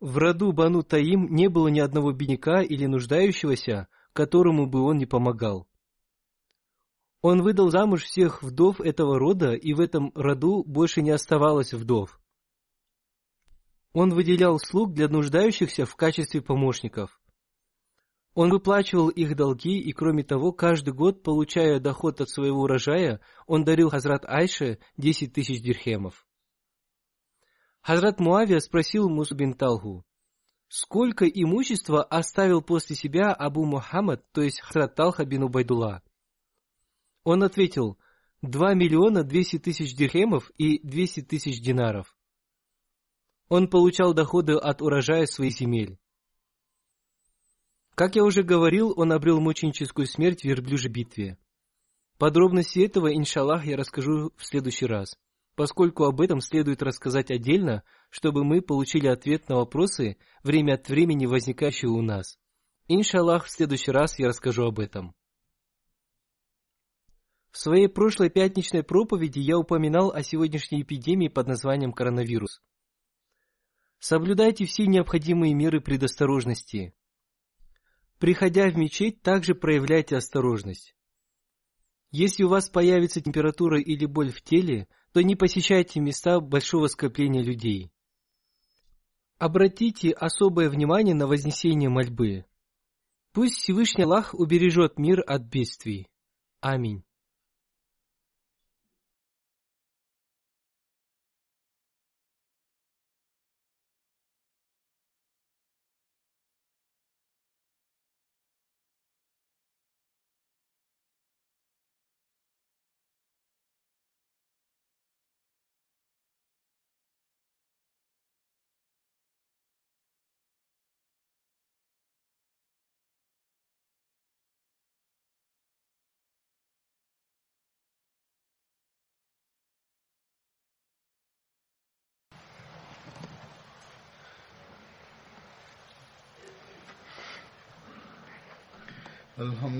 В 0.00 0.16
роду 0.16 0.52
Бану 0.52 0.84
Таим 0.84 1.34
не 1.34 1.48
было 1.48 1.68
ни 1.68 1.80
одного 1.80 2.12
бедняка 2.12 2.62
или 2.62 2.86
нуждающегося, 2.86 3.88
которому 4.12 4.66
бы 4.66 4.82
он 4.82 4.98
не 4.98 5.06
помогал. 5.06 5.66
Он 7.20 7.42
выдал 7.42 7.70
замуж 7.70 8.04
всех 8.04 8.44
вдов 8.44 8.80
этого 8.80 9.18
рода, 9.18 9.54
и 9.54 9.74
в 9.74 9.80
этом 9.80 10.12
роду 10.14 10.62
больше 10.62 11.02
не 11.02 11.10
оставалось 11.10 11.72
вдов. 11.72 12.20
Он 13.92 14.10
выделял 14.10 14.60
слуг 14.60 14.92
для 14.94 15.08
нуждающихся 15.08 15.84
в 15.84 15.96
качестве 15.96 16.42
помощников. 16.42 17.20
Он 18.34 18.50
выплачивал 18.50 19.08
их 19.08 19.34
долги, 19.34 19.80
и 19.80 19.92
кроме 19.92 20.22
того, 20.22 20.52
каждый 20.52 20.94
год, 20.94 21.24
получая 21.24 21.80
доход 21.80 22.20
от 22.20 22.30
своего 22.30 22.62
урожая, 22.62 23.20
он 23.48 23.64
дарил 23.64 23.90
Хазрат 23.90 24.24
Айше 24.26 24.78
10 24.96 25.32
тысяч 25.32 25.60
дирхемов. 25.60 26.27
Хазрат 27.88 28.20
Муавия 28.20 28.58
спросил 28.60 29.08
Мусу 29.08 29.34
бин 29.34 29.54
Талху, 29.54 30.04
сколько 30.68 31.24
имущества 31.24 32.02
оставил 32.02 32.60
после 32.60 32.94
себя 32.94 33.32
Абу 33.32 33.64
Мухаммад, 33.64 34.30
то 34.32 34.42
есть 34.42 34.60
Хазрат 34.60 34.94
Талха 34.94 35.24
бин 35.24 35.44
Убайдулла? 35.44 36.02
Он 37.24 37.42
ответил, 37.42 37.96
2 38.42 38.74
миллиона 38.74 39.24
200 39.24 39.60
тысяч 39.60 39.96
дирхемов 39.96 40.50
и 40.58 40.86
200 40.86 41.22
тысяч 41.22 41.62
динаров. 41.62 42.14
Он 43.48 43.68
получал 43.68 44.12
доходы 44.12 44.52
от 44.52 44.82
урожая 44.82 45.24
своих 45.24 45.54
земель. 45.54 45.98
Как 47.94 48.16
я 48.16 48.24
уже 48.24 48.42
говорил, 48.42 48.92
он 48.98 49.12
обрел 49.12 49.40
мученическую 49.40 50.06
смерть 50.06 50.42
в 50.42 50.44
верблюжьей 50.44 50.92
битве. 50.92 51.38
Подробности 52.18 52.80
этого, 52.80 53.16
иншаллах, 53.16 53.64
я 53.64 53.78
расскажу 53.78 54.30
в 54.36 54.44
следующий 54.44 54.84
раз, 54.84 55.16
поскольку 55.58 56.04
об 56.04 56.20
этом 56.20 56.40
следует 56.40 56.84
рассказать 56.84 57.32
отдельно, 57.32 57.82
чтобы 58.10 58.44
мы 58.44 58.62
получили 58.62 59.08
ответ 59.08 59.48
на 59.48 59.56
вопросы, 59.56 60.16
время 60.44 60.74
от 60.74 60.88
времени 60.88 61.26
возникающие 61.26 61.90
у 61.90 62.00
нас. 62.00 62.38
Иншаллах, 62.86 63.46
в 63.46 63.50
следующий 63.50 63.90
раз 63.90 64.20
я 64.20 64.28
расскажу 64.28 64.66
об 64.66 64.78
этом. 64.78 65.16
В 67.50 67.58
своей 67.58 67.88
прошлой 67.88 68.30
пятничной 68.30 68.84
проповеди 68.84 69.40
я 69.40 69.58
упоминал 69.58 70.12
о 70.12 70.22
сегодняшней 70.22 70.82
эпидемии 70.82 71.26
под 71.26 71.48
названием 71.48 71.92
коронавирус. 71.92 72.62
Соблюдайте 73.98 74.64
все 74.64 74.86
необходимые 74.86 75.54
меры 75.54 75.80
предосторожности. 75.80 76.94
Приходя 78.20 78.70
в 78.70 78.76
мечеть, 78.76 79.22
также 79.22 79.56
проявляйте 79.56 80.14
осторожность. 80.14 80.94
Если 82.12 82.44
у 82.44 82.48
вас 82.48 82.70
появится 82.70 83.20
температура 83.20 83.80
или 83.80 84.06
боль 84.06 84.30
в 84.30 84.40
теле, 84.40 84.86
то 85.12 85.22
не 85.22 85.36
посещайте 85.36 86.00
места 86.00 86.40
большого 86.40 86.86
скопления 86.88 87.42
людей. 87.42 87.90
Обратите 89.38 90.10
особое 90.10 90.68
внимание 90.68 91.14
на 91.14 91.26
вознесение 91.26 91.88
мольбы. 91.88 92.44
Пусть 93.32 93.56
Всевышний 93.56 94.04
Аллах 94.04 94.34
убережет 94.34 94.98
мир 94.98 95.22
от 95.26 95.42
бедствий. 95.42 96.08
Аминь. 96.60 97.04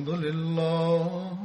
الحمد 0.09 0.25
لله 0.25 1.37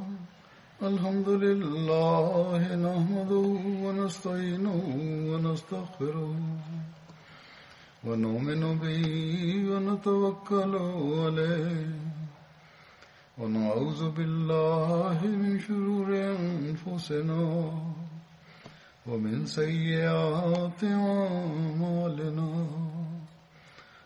الحمد 0.84 1.30
لله 1.30 2.61
نحمده 2.76 3.49
ونستعينه 3.84 4.84
ونستغفره 5.32 6.36
ونؤمن 8.07 8.64
به 8.84 9.03
ونتوكل 9.70 10.74
عليه 11.20 11.91
ونعوذ 13.38 14.01
بالله 14.18 15.18
من 15.43 15.59
شرور 15.59 16.07
أنفسنا 16.39 17.43
ومن 19.07 19.45
سيئات 19.45 20.84
أعمالنا. 20.84 22.51